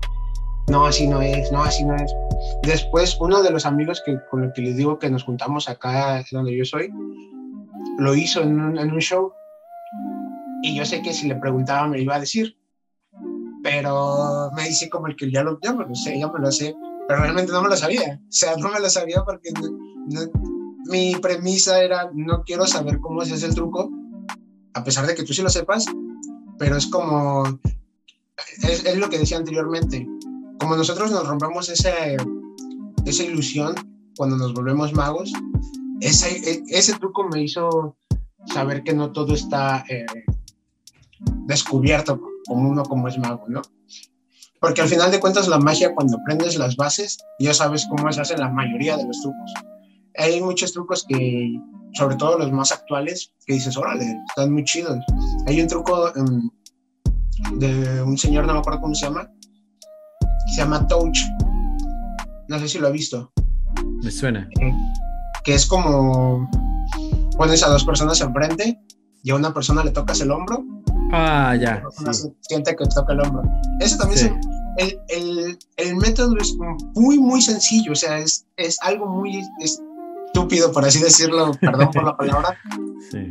[0.68, 2.16] no, así no es, no, así no es.
[2.64, 6.24] Después, uno de los amigos que, con los que les digo que nos juntamos acá
[6.32, 6.94] donde yo soy,
[7.98, 9.34] lo hizo en un show.
[10.64, 12.57] Y yo sé que si le preguntaba me iba a decir.
[13.64, 16.51] Pero me dice como el que ya, lo, ya me lo sé, ya me lo
[16.51, 16.76] sé.
[17.07, 18.20] Pero realmente no me lo sabía.
[18.24, 19.51] O sea, no me lo sabía porque
[20.86, 23.89] mi premisa era, no quiero saber cómo se hace el truco,
[24.74, 25.86] a pesar de que tú sí lo sepas,
[26.57, 27.43] pero es como,
[28.64, 30.07] es, es lo que decía anteriormente,
[30.59, 31.91] como nosotros nos rompemos esa,
[33.05, 33.76] esa ilusión
[34.18, 35.32] cuando nos volvemos magos,
[36.01, 37.95] ese, ese truco me hizo
[38.45, 40.05] saber que no todo está eh,
[41.45, 43.61] descubierto como uno como es mago, ¿no?
[44.59, 48.22] Porque al final de cuentas la magia cuando aprendes las bases ya sabes cómo se
[48.22, 49.53] hacen la mayoría de los trucos.
[50.17, 51.59] Hay muchos trucos que,
[51.93, 54.99] sobre todo los más actuales, que dices, órale, están muy chidos.
[55.47, 56.49] Hay un truco um,
[57.57, 59.32] de un señor, no me acuerdo cómo se llama,
[60.53, 61.17] se llama Touch.
[62.47, 63.32] No sé si lo ha visto.
[64.03, 64.47] Me suena.
[64.59, 64.74] Eh,
[65.43, 66.49] que es como
[67.38, 68.80] pones a dos personas enfrente
[69.24, 70.63] y a una persona le tocas el hombro.
[71.12, 71.84] Ah, ya.
[72.14, 72.30] Sí.
[72.41, 73.43] Siente que toca el hombro.
[73.80, 74.30] Eso también sí.
[74.78, 76.55] el, el, el, método es
[76.95, 77.91] muy, muy sencillo.
[77.91, 81.51] O sea, es, es algo muy estúpido, por así decirlo.
[81.59, 82.57] Perdón por la palabra.
[83.12, 83.30] Sí.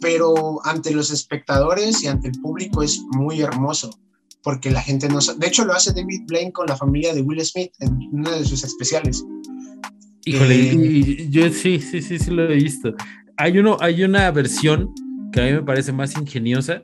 [0.00, 3.90] Pero ante los espectadores y ante el público es muy hermoso
[4.42, 5.40] porque la gente no sabe.
[5.40, 8.44] De hecho, lo hace David Blaine con la familia de Will Smith en uno de
[8.44, 9.24] sus especiales.
[10.24, 12.94] Híjole, eh, yo sí, sí, sí, sí lo he visto.
[13.36, 14.94] Hay, uno, hay una versión
[15.32, 16.82] que a mí me parece más ingeniosa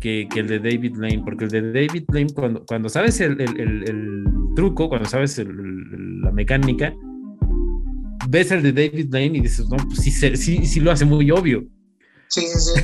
[0.00, 3.40] que, que el de David Blaine, porque el de David Blaine, cuando, cuando sabes el,
[3.40, 4.24] el, el, el
[4.54, 6.92] truco, cuando sabes la mecánica,
[8.28, 11.30] ves el de David Blaine y dices, no, pues sí, sí, sí lo hace muy
[11.30, 11.64] obvio.
[12.28, 12.80] Sí, sí, sí.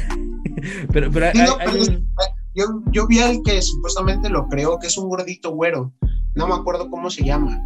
[0.93, 2.09] pero, pero, hay, no, hay pero un...
[2.55, 5.93] yo, yo vi al que supuestamente lo creó, que es un gordito güero.
[6.35, 7.61] No me acuerdo cómo se llama.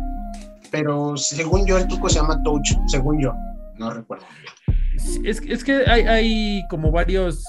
[0.71, 2.77] Pero según yo, el truco se llama Touch.
[2.89, 3.33] Según yo.
[3.79, 4.25] No recuerdo.
[5.25, 7.45] Es, es que hay, hay, como varios.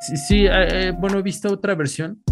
[0.00, 2.22] Sí, sí eh, bueno, he visto otra versión.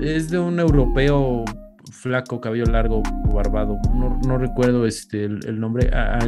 [0.00, 1.44] Es de un europeo
[1.92, 3.02] flaco, cabello largo,
[3.32, 3.78] barbado.
[3.94, 5.90] No, recuerdo este, el, nombre.
[5.94, 6.18] A,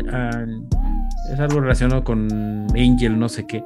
[1.32, 2.28] es algo relacionado con
[2.74, 3.62] Angel, no sé qué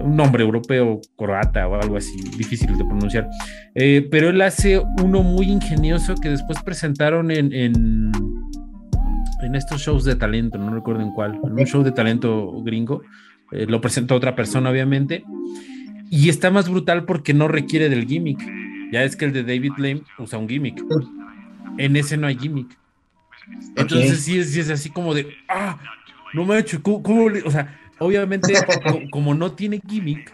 [0.00, 3.28] un nombre europeo, croata o algo así, difícil de pronunciar.
[3.74, 8.12] Eh, pero él hace uno muy ingenioso que después presentaron en, en,
[9.54, 13.02] estos shows de talento, no recuerdo en cuál, en un show de talento gringo.
[13.52, 15.24] Eh, lo presentó otra persona, obviamente.
[16.10, 18.40] Y está más brutal porque no requiere del gimmick.
[18.92, 20.82] Ya es que el de David Lame usa un gimmick.
[21.78, 22.76] En ese no hay gimmick.
[23.76, 24.16] Entonces okay.
[24.16, 25.78] sí, es, sí, es, así como de, ah,
[26.34, 28.54] no me ha hecho, ¿cómo, cómo o sea, obviamente,
[29.10, 30.32] como no tiene gimmick,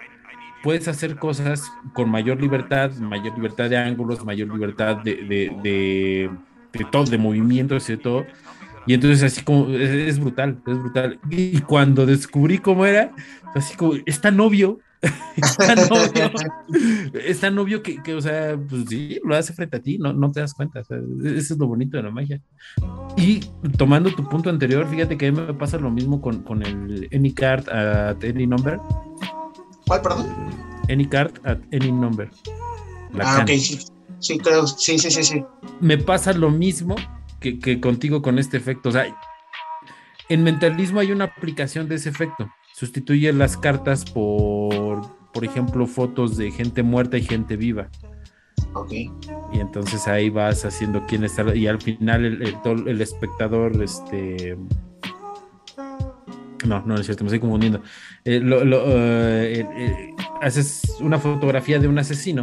[0.62, 6.31] puedes hacer cosas con mayor libertad, mayor libertad de ángulos, mayor libertad de, de, de,
[6.73, 8.27] de todo, de movimientos y de todo.
[8.87, 11.20] Y entonces así como, es, es, brutal, es brutal.
[11.31, 13.12] Y cuando descubrí cómo era,
[13.55, 14.81] así como, es tan obvio,
[15.37, 16.31] es tan obvio,
[17.15, 20.13] es tan obvio que, que, o sea, pues sí, lo hace frente a ti, no,
[20.13, 20.81] no te das cuenta.
[20.81, 22.41] O sea, eso es lo bonito de la magia.
[23.17, 23.41] Y
[23.77, 27.09] tomando tu punto anterior, fíjate que a mí me pasa lo mismo con, con el
[27.13, 28.79] Any Card at Any Number.
[29.87, 30.27] ¿Cuál, perdón?
[30.89, 32.31] Any Card at Any Number.
[33.13, 33.43] La ah, can.
[33.43, 33.79] ok, sí.
[34.21, 35.45] Sí, creo, sí, sí, sí, sí.
[35.81, 36.95] Me pasa lo mismo
[37.41, 38.91] que, que contigo con este efecto.
[38.91, 39.07] O sea,
[40.29, 42.49] en mentalismo hay una aplicación de ese efecto.
[42.83, 45.03] Sustituye las cartas por,
[45.33, 47.89] por ejemplo, fotos de gente muerta y gente viva.
[48.72, 48.93] Ok.
[49.53, 51.55] Y entonces ahí vas haciendo quién está.
[51.55, 54.59] Y al final el, el, el espectador, este.
[56.66, 57.83] No, no es cierto, me estoy confundiendo.
[58.24, 62.43] Eh, lo, lo, uh, eh, eh, haces una fotografía de un asesino.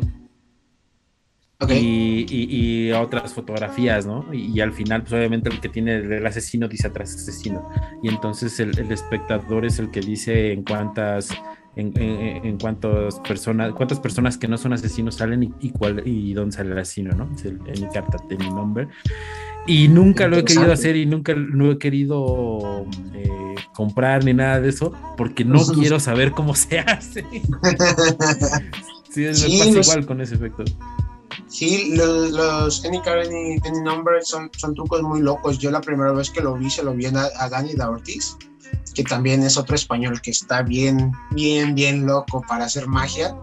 [1.61, 1.77] Okay.
[1.77, 4.33] Y, y, y, otras fotografías, ¿no?
[4.33, 7.69] Y, y, al final, pues obviamente el que tiene el asesino dice atrás asesino.
[8.01, 11.31] Y entonces el, el espectador es el que dice en cuántas
[11.75, 16.01] en, en, en, cuántas personas, cuántas personas que no son asesinos salen y, y cuál
[16.05, 17.29] y dónde sale el asesino, ¿no?
[17.35, 18.87] Es el, en mi carta de mi nombre.
[19.67, 24.59] Y nunca lo he querido hacer y nunca lo he querido eh, comprar ni nada
[24.59, 27.23] de eso, porque no quiero saber cómo se hace.
[29.09, 30.63] sí, me pasa igual con ese efecto.
[31.49, 35.57] Sí, los, los Any Card, Any, any Number son, son trucos muy locos.
[35.57, 38.37] Yo la primera vez que lo vi, se lo vi a, a Dani da Ortiz
[38.93, 43.35] que también es otro español que está bien, bien, bien loco para hacer magia,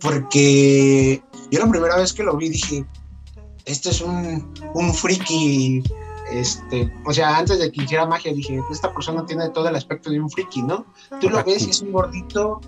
[0.00, 2.84] porque yo la primera vez que lo vi dije,
[3.64, 5.82] este es un, un friki,
[6.32, 10.10] este, o sea, antes de que hiciera magia dije, esta persona tiene todo el aspecto
[10.10, 10.86] de un friki, ¿no?
[11.20, 12.60] Tú lo ves y es un gordito,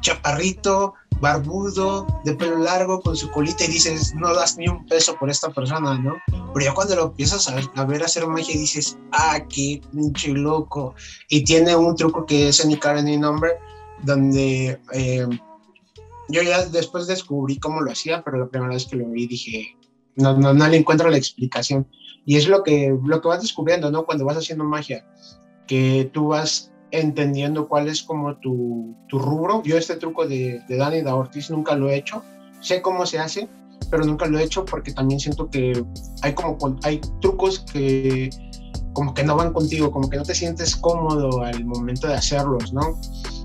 [0.00, 5.16] chaparrito, barbudo, de pelo largo, con su colita y dices, no das ni un peso
[5.18, 6.16] por esta persona, ¿no?
[6.54, 10.94] Pero ya cuando lo empiezas a, ver hacer magia dices, ah, qué pinche loco.
[11.28, 13.58] Y tiene un truco que es Any Car Any Number,
[14.02, 15.26] donde eh,
[16.28, 19.76] yo ya después descubrí cómo lo hacía, pero la primera vez que lo vi dije,
[20.16, 21.86] no, no, no le encuentro la explicación.
[22.24, 24.04] Y es lo que, lo que vas descubriendo, ¿no?
[24.04, 25.06] Cuando vas haciendo magia,
[25.66, 29.62] que tú vas entendiendo cuál es como tu, tu rubro.
[29.64, 32.22] Yo este truco de, de Dani da Ortiz nunca lo he hecho.
[32.60, 33.48] Sé cómo se hace,
[33.90, 35.82] pero nunca lo he hecho porque también siento que
[36.22, 38.30] hay como hay trucos que
[38.92, 42.72] como que no van contigo, como que no te sientes cómodo al momento de hacerlos,
[42.72, 42.98] ¿no?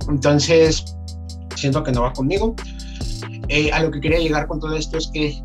[0.09, 0.97] Entonces,
[1.55, 2.55] siento que no va conmigo.
[3.47, 5.39] Eh, a lo que quería llegar con todo esto es que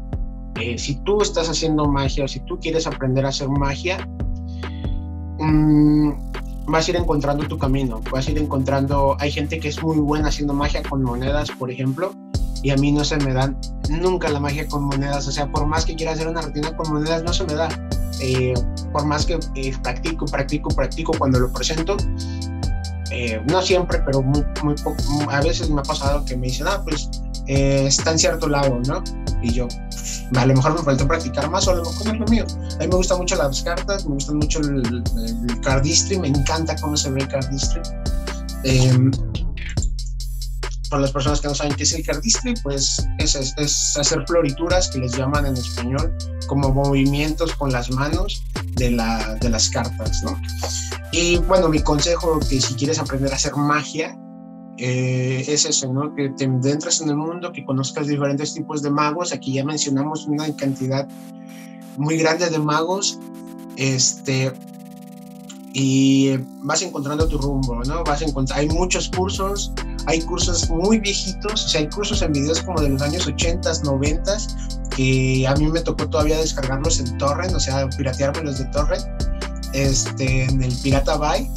[0.60, 4.08] eh, si tú estás haciendo magia o si tú quieres aprender a hacer magia,
[5.38, 6.12] mmm,
[6.66, 9.98] vas a ir encontrando tu camino, vas a ir encontrando, hay gente que es muy
[9.98, 12.12] buena haciendo magia con monedas, por ejemplo,
[12.62, 13.56] y a mí no se me dan
[13.88, 16.92] nunca la magia con monedas, o sea, por más que quiera hacer una rutina con
[16.92, 17.68] monedas, no se me da.
[18.20, 18.54] Eh,
[18.92, 21.96] por más que eh, practico, practico, practico cuando lo presento,
[23.10, 26.66] eh, no siempre, pero muy, muy poco, a veces me ha pasado que me dicen,
[26.68, 27.08] ah, pues
[27.46, 29.02] está en cierto lado, ¿no?
[29.42, 29.68] Y yo,
[30.36, 32.46] a lo mejor me falta practicar más o a lo mejor es lo mío.
[32.74, 35.02] A mí me gustan mucho las cartas, me gusta mucho el,
[35.48, 37.80] el cardistry, me encanta cómo se ve el cardistry.
[38.64, 39.10] Eh,
[40.90, 44.88] para las personas que no saben qué es el cardistry, pues es, es, hacer florituras
[44.88, 46.12] que les llaman en español
[46.48, 50.38] como movimientos con las manos de, la, de las cartas, ¿no?
[51.12, 54.16] Y bueno, mi consejo que si quieres aprender a hacer magia,
[54.82, 56.14] eh, es eso, ¿no?
[56.14, 59.30] Que te entres en el mundo, que conozcas diferentes tipos de magos.
[59.30, 61.06] Aquí ya mencionamos una cantidad
[61.98, 63.18] muy grande de magos.
[63.76, 64.50] Este,
[65.74, 68.02] y vas encontrando tu rumbo, ¿no?
[68.04, 69.70] Vas a encontrar, hay muchos cursos,
[70.06, 73.70] hay cursos muy viejitos, o sea, hay cursos en videos como de los años 80,
[73.84, 74.36] 90,
[74.96, 79.04] que a mí me tocó todavía descargarlos en torrent, o sea, pirateármelos de torrent,
[79.74, 81.48] este, en el Pirata Bay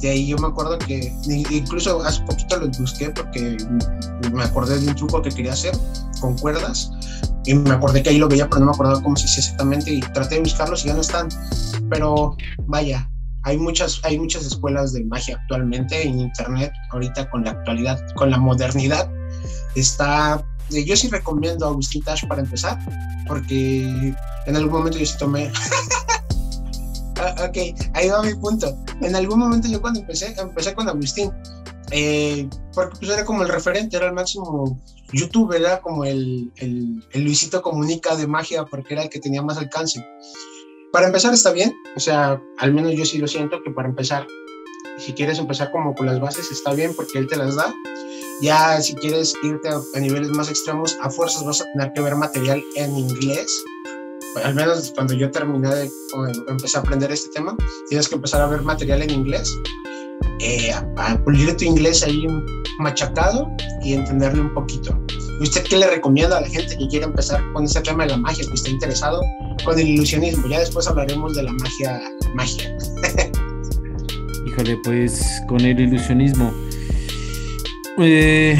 [0.00, 1.12] de ahí yo me acuerdo que
[1.50, 3.56] incluso hace poquito los busqué porque
[4.32, 5.76] me acordé de un truco que quería hacer
[6.20, 6.90] con cuerdas
[7.44, 9.92] y me acordé que ahí lo veía pero no me acordaba cómo se hacía exactamente
[9.92, 11.28] y traté de buscarlos y ya no están.
[11.88, 12.36] Pero
[12.66, 13.08] vaya
[13.46, 18.30] hay muchas hay muchas escuelas de magia actualmente en internet ahorita con la actualidad con
[18.30, 19.08] la modernidad
[19.76, 22.76] está yo sí recomiendo a Agustín Tash para empezar
[23.28, 24.12] porque
[24.46, 25.52] en algún momento yo sí tomé
[27.18, 27.56] Ah, ok,
[27.94, 28.76] ahí va mi punto.
[29.00, 31.32] En algún momento yo cuando empecé, empecé con Agustín,
[31.90, 34.78] eh, porque pues era como el referente, era el máximo
[35.12, 39.56] youtuber, era como el, el, Luisito Comunica de magia, porque era el que tenía más
[39.56, 40.04] alcance.
[40.92, 44.26] Para empezar está bien, o sea, al menos yo sí lo siento que para empezar,
[44.98, 47.74] si quieres empezar como con las bases está bien porque él te las da.
[48.42, 52.16] Ya si quieres irte a niveles más extremos, a fuerzas vas a tener que ver
[52.16, 53.46] material en inglés
[54.44, 55.90] al menos cuando yo terminé de
[56.48, 57.56] empecé a aprender este tema,
[57.88, 59.50] tienes que empezar a ver material en inglés,
[60.40, 62.26] eh, a, pulir tu inglés ahí
[62.78, 63.48] machacado
[63.82, 64.98] y entenderle un poquito.
[65.40, 68.16] ¿Usted qué le recomienda a la gente que quiere empezar con ese tema de la
[68.16, 69.20] magia, que esté interesado
[69.64, 70.46] con el ilusionismo?
[70.48, 72.00] Ya después hablaremos de la magia,
[72.34, 72.76] magia.
[74.46, 76.52] Híjole, pues con el ilusionismo.
[77.98, 78.56] Eh,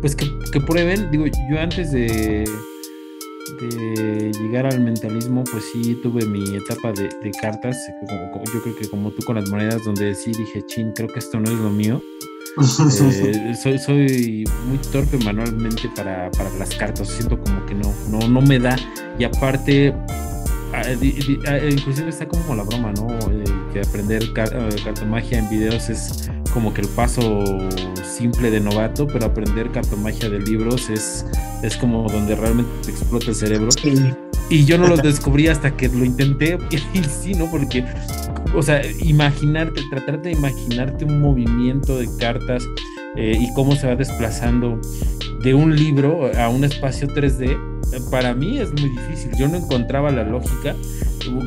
[0.00, 2.44] pues que prueben, digo, yo antes de
[3.60, 7.08] de llegar al mentalismo, pues sí tuve mi etapa de,
[7.40, 7.76] cartas,
[8.52, 11.38] yo creo que como tú con las monedas, donde sí dije, chin, creo que esto
[11.38, 12.02] no es lo mío.
[12.58, 18.26] Eh, soy, soy muy torpe manualmente para, para, las cartas, siento como que no, no,
[18.28, 18.76] no me da.
[19.18, 19.94] Y aparte,
[20.72, 23.06] ah, ah, inclusive está como la broma, ¿no?
[23.72, 27.44] que aprender eh, cartomagia en videos es como que el paso
[28.02, 31.24] simple de novato, pero aprender cartomagia de libros es,
[31.62, 33.68] es como donde realmente te explota el cerebro.
[34.50, 36.58] Y yo no lo descubrí hasta que lo intenté,
[36.94, 37.50] y sí, ¿no?
[37.50, 37.84] Porque,
[38.54, 42.64] o sea, imaginarte, tratar de imaginarte un movimiento de cartas
[43.16, 44.80] eh, y cómo se va desplazando
[45.42, 49.30] de un libro a un espacio 3D, para mí es muy difícil.
[49.38, 50.74] Yo no encontraba la lógica.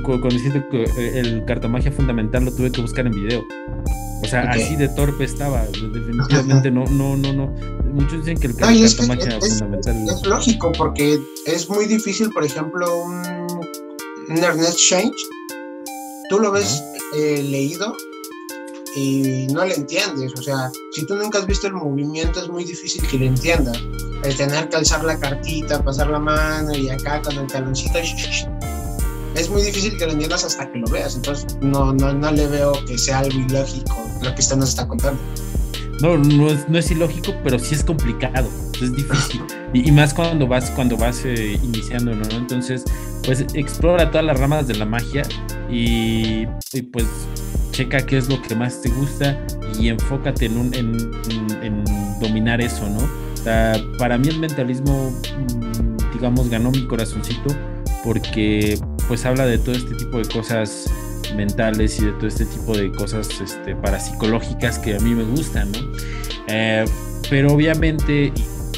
[0.04, 0.30] Cuando
[0.70, 3.44] que eh, el cartomagia fundamental lo tuve que buscar en video.
[4.32, 5.66] Sea, así de torpe estaba.
[5.66, 7.48] Definitivamente no, no, no, no.
[7.92, 10.08] Muchos dicen que el no, es, fundamental.
[10.08, 13.22] Es, lógico, porque es muy difícil, por ejemplo, un,
[14.30, 15.12] un Ernest Change.
[16.30, 16.82] Tú lo ves
[17.18, 17.94] eh, leído
[18.96, 20.32] y no le entiendes.
[20.40, 23.84] O sea, si tú nunca has visto el movimiento, es muy difícil que lo entiendas.
[24.24, 28.00] El tener que alzar la cartita, pasar la mano y acá con el taloncito
[29.36, 31.18] es muy difícil que lo entiendas hasta que lo veas.
[31.18, 34.88] Entonces, no, no, no le veo que sea algo ilógico lo que usted nos está
[34.88, 35.20] contando.
[36.02, 38.50] no, no es, no es ilógico, pero sí es complicado,
[38.82, 39.42] es difícil.
[39.74, 42.30] Y, más cuando vas, cuando vas eh, iniciando, ¿no?
[42.32, 42.84] Entonces,
[43.24, 45.24] pues explora todas las ramas de la magia
[45.70, 46.46] y,
[46.92, 47.06] pues
[47.72, 49.40] checa qué es lo que más te gusta
[49.80, 51.84] y enfócate en, un, en,
[52.20, 53.22] dominar eso, ¿no?
[53.98, 57.56] para mí el mentalismo, mm, digamos, ganó mi corazoncito
[58.04, 60.86] porque pues habla de todo este tipo de cosas
[61.36, 65.72] mentales y de todo este tipo de cosas este, parapsicológicas que a mí me gustan,
[65.72, 65.80] ¿no?
[66.48, 66.86] Eh,
[67.30, 68.34] pero obviamente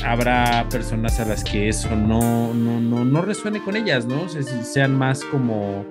[0.06, 4.24] habrá personas a las que eso no, no, no, no resuene con ellas, ¿no?
[4.24, 5.86] O sea, si sean más como,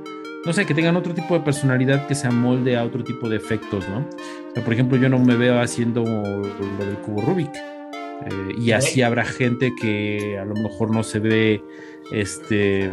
[0.45, 3.37] no sé, que tengan otro tipo de personalidad que se amolde a otro tipo de
[3.37, 3.99] efectos, ¿no?
[3.99, 7.51] O sea, por ejemplo, yo no me veo haciendo lo del cubo Rubik.
[7.55, 11.65] Eh, y así habrá gente que a lo mejor no se ve
[12.13, 12.93] este,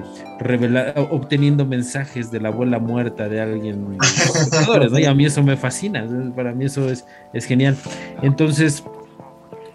[1.10, 3.98] obteniendo mensajes de la abuela muerta de alguien.
[4.98, 6.06] Y a mí eso me fascina,
[6.36, 7.76] para mí eso es, es genial.
[8.22, 8.84] Entonces,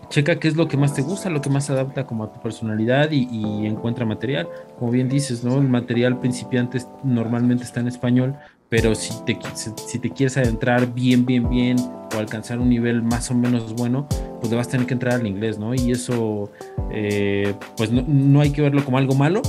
[0.08, 2.32] checa qué es lo que más te gusta, lo que más se adapta como a
[2.32, 4.48] tu personalidad y, encuentra material.
[4.78, 5.58] Como bien dices, ¿no?
[5.58, 8.34] El material principiante normalmente está en español,
[8.68, 11.76] pero si te, si te quieres adentrar bien, bien, bien
[12.14, 14.06] o alcanzar un nivel más o menos bueno,
[14.44, 15.74] pues le vas a tener que entrar al inglés, ¿no?
[15.74, 16.50] Y eso,
[16.92, 19.40] eh, pues no, hay que verlo como algo malo,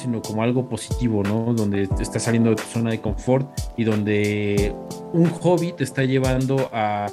[0.00, 1.52] sino como algo positivo, ¿no?
[1.52, 3.46] Donde estás saliendo de tu zona de confort
[3.76, 4.74] y donde
[5.12, 7.04] un hobby te está llevando a,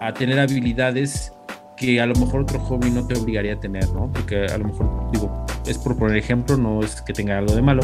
[0.00, 1.34] a tener habilidades
[1.76, 4.10] que a lo mejor otro hobby no te obligaría a tener, ¿no?
[4.10, 7.60] Porque a lo mejor, digo, es por poner ejemplo, no es que tenga algo de
[7.60, 7.82] malo,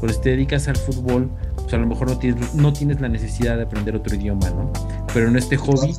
[0.00, 3.10] pero si te dedicas al fútbol, pues a lo mejor no tienes, no tienes la
[3.10, 4.72] necesidad de aprender otro idioma, ¿no?
[5.12, 5.94] Pero en este hobby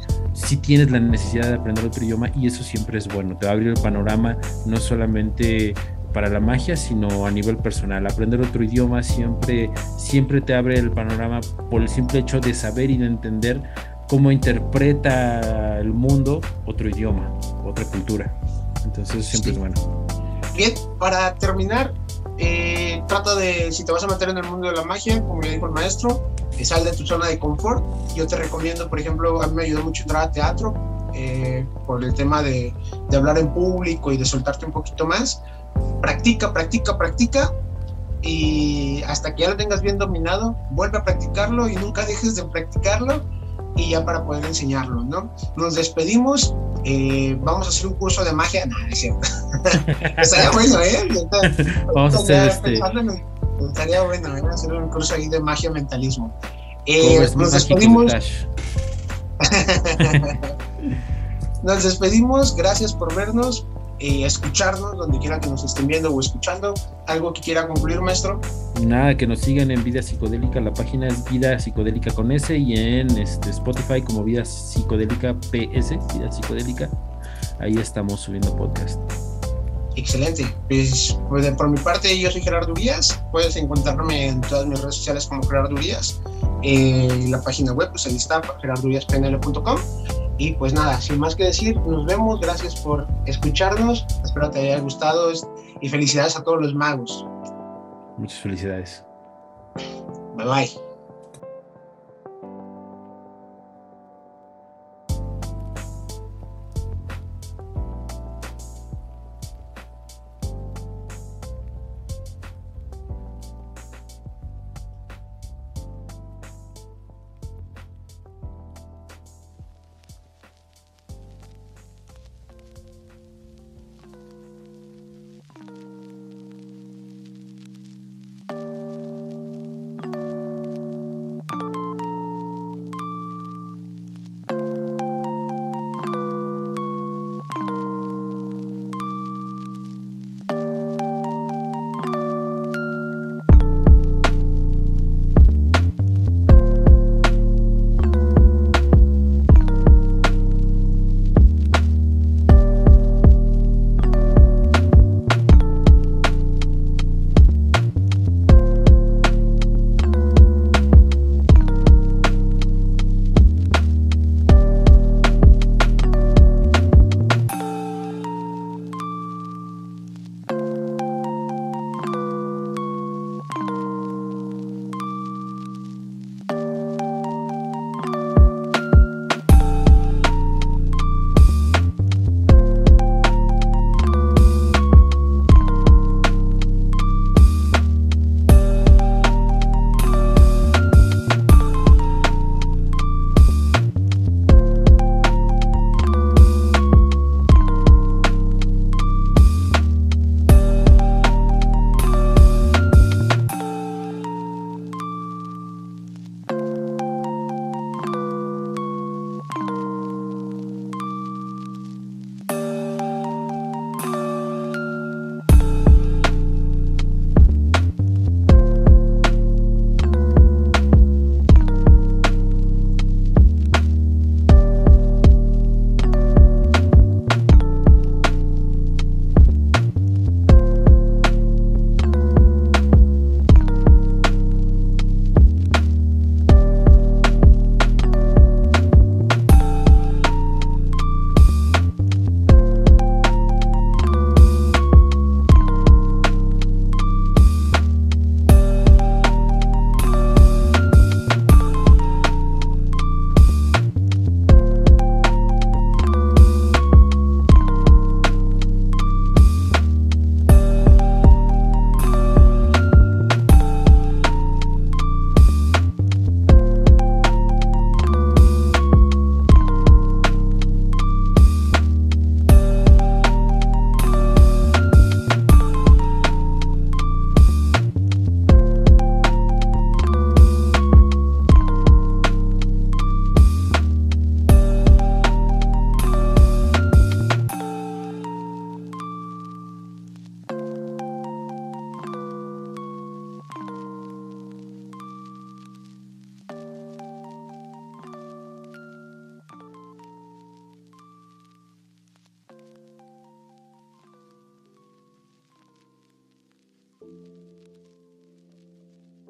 [0.45, 3.51] sí tienes la necesidad de aprender otro idioma y eso siempre es bueno, te va
[3.51, 5.73] a abrir el panorama no solamente
[6.13, 8.05] para la magia, sino a nivel personal.
[8.07, 12.89] Aprender otro idioma siempre, siempre te abre el panorama por el simple hecho de saber
[12.89, 13.61] y de entender
[14.07, 17.31] cómo interpreta el mundo otro idioma,
[17.63, 18.33] otra cultura.
[18.83, 20.05] Entonces siempre es bueno.
[20.55, 21.93] Bien, para terminar,
[22.39, 25.41] eh, trata de, si te vas a meter en el mundo de la magia, como
[25.41, 27.83] ya dijo el maestro, eh, sal de tu zona de confort.
[28.15, 30.73] Yo te recomiendo, por ejemplo, a mí me ayudó mucho entrar a teatro
[31.13, 32.73] eh, por el tema de,
[33.09, 35.43] de hablar en público y de soltarte un poquito más.
[36.01, 37.51] Practica, practica, practica
[38.21, 42.43] y hasta que ya lo tengas bien dominado, vuelve a practicarlo y nunca dejes de
[42.45, 43.21] practicarlo
[43.79, 45.31] y ya para poder enseñarlo, ¿no?
[45.55, 46.53] Nos despedimos,
[46.83, 49.27] eh, vamos a hacer un curso de magia, no, es cierto.
[50.17, 51.07] estaría bueno, ¿eh?
[51.95, 52.79] vamos a hacer este...
[53.67, 54.41] estaría bueno, ¿eh?
[54.51, 56.33] Hacer un curso ahí de magia mentalismo.
[56.85, 58.13] Eh, nos despedimos.
[61.63, 63.65] nos despedimos, gracias por vernos,
[63.99, 66.73] eh, escucharnos donde quiera que nos estén viendo o escuchando.
[67.07, 68.39] ¿Algo que quiera concluir, maestro?
[68.81, 70.61] Nada, que nos sigan en Vida Psicodélica.
[70.61, 75.97] La página es Vida Psicodélica con S y en este, Spotify como Vida Psicodélica PS,
[76.13, 76.89] Vida Psicodélica.
[77.59, 78.99] Ahí estamos subiendo podcast.
[79.95, 80.45] Excelente.
[80.69, 83.21] Pues, pues por mi parte, yo soy Gerardo Urias.
[83.31, 86.21] Puedes encontrarme en todas mis redes sociales como Gerardo Urias.
[86.63, 89.77] Eh, la página web, pues ahí está, gerarduriaspnl.com.
[90.37, 92.39] Y pues nada, sin más que decir, nos vemos.
[92.39, 94.05] Gracias por escucharnos.
[94.23, 95.33] Espero te haya gustado
[95.81, 97.25] y felicidades a todos los magos.
[98.19, 99.05] Muchas felicidades.
[100.35, 100.88] Bye bye.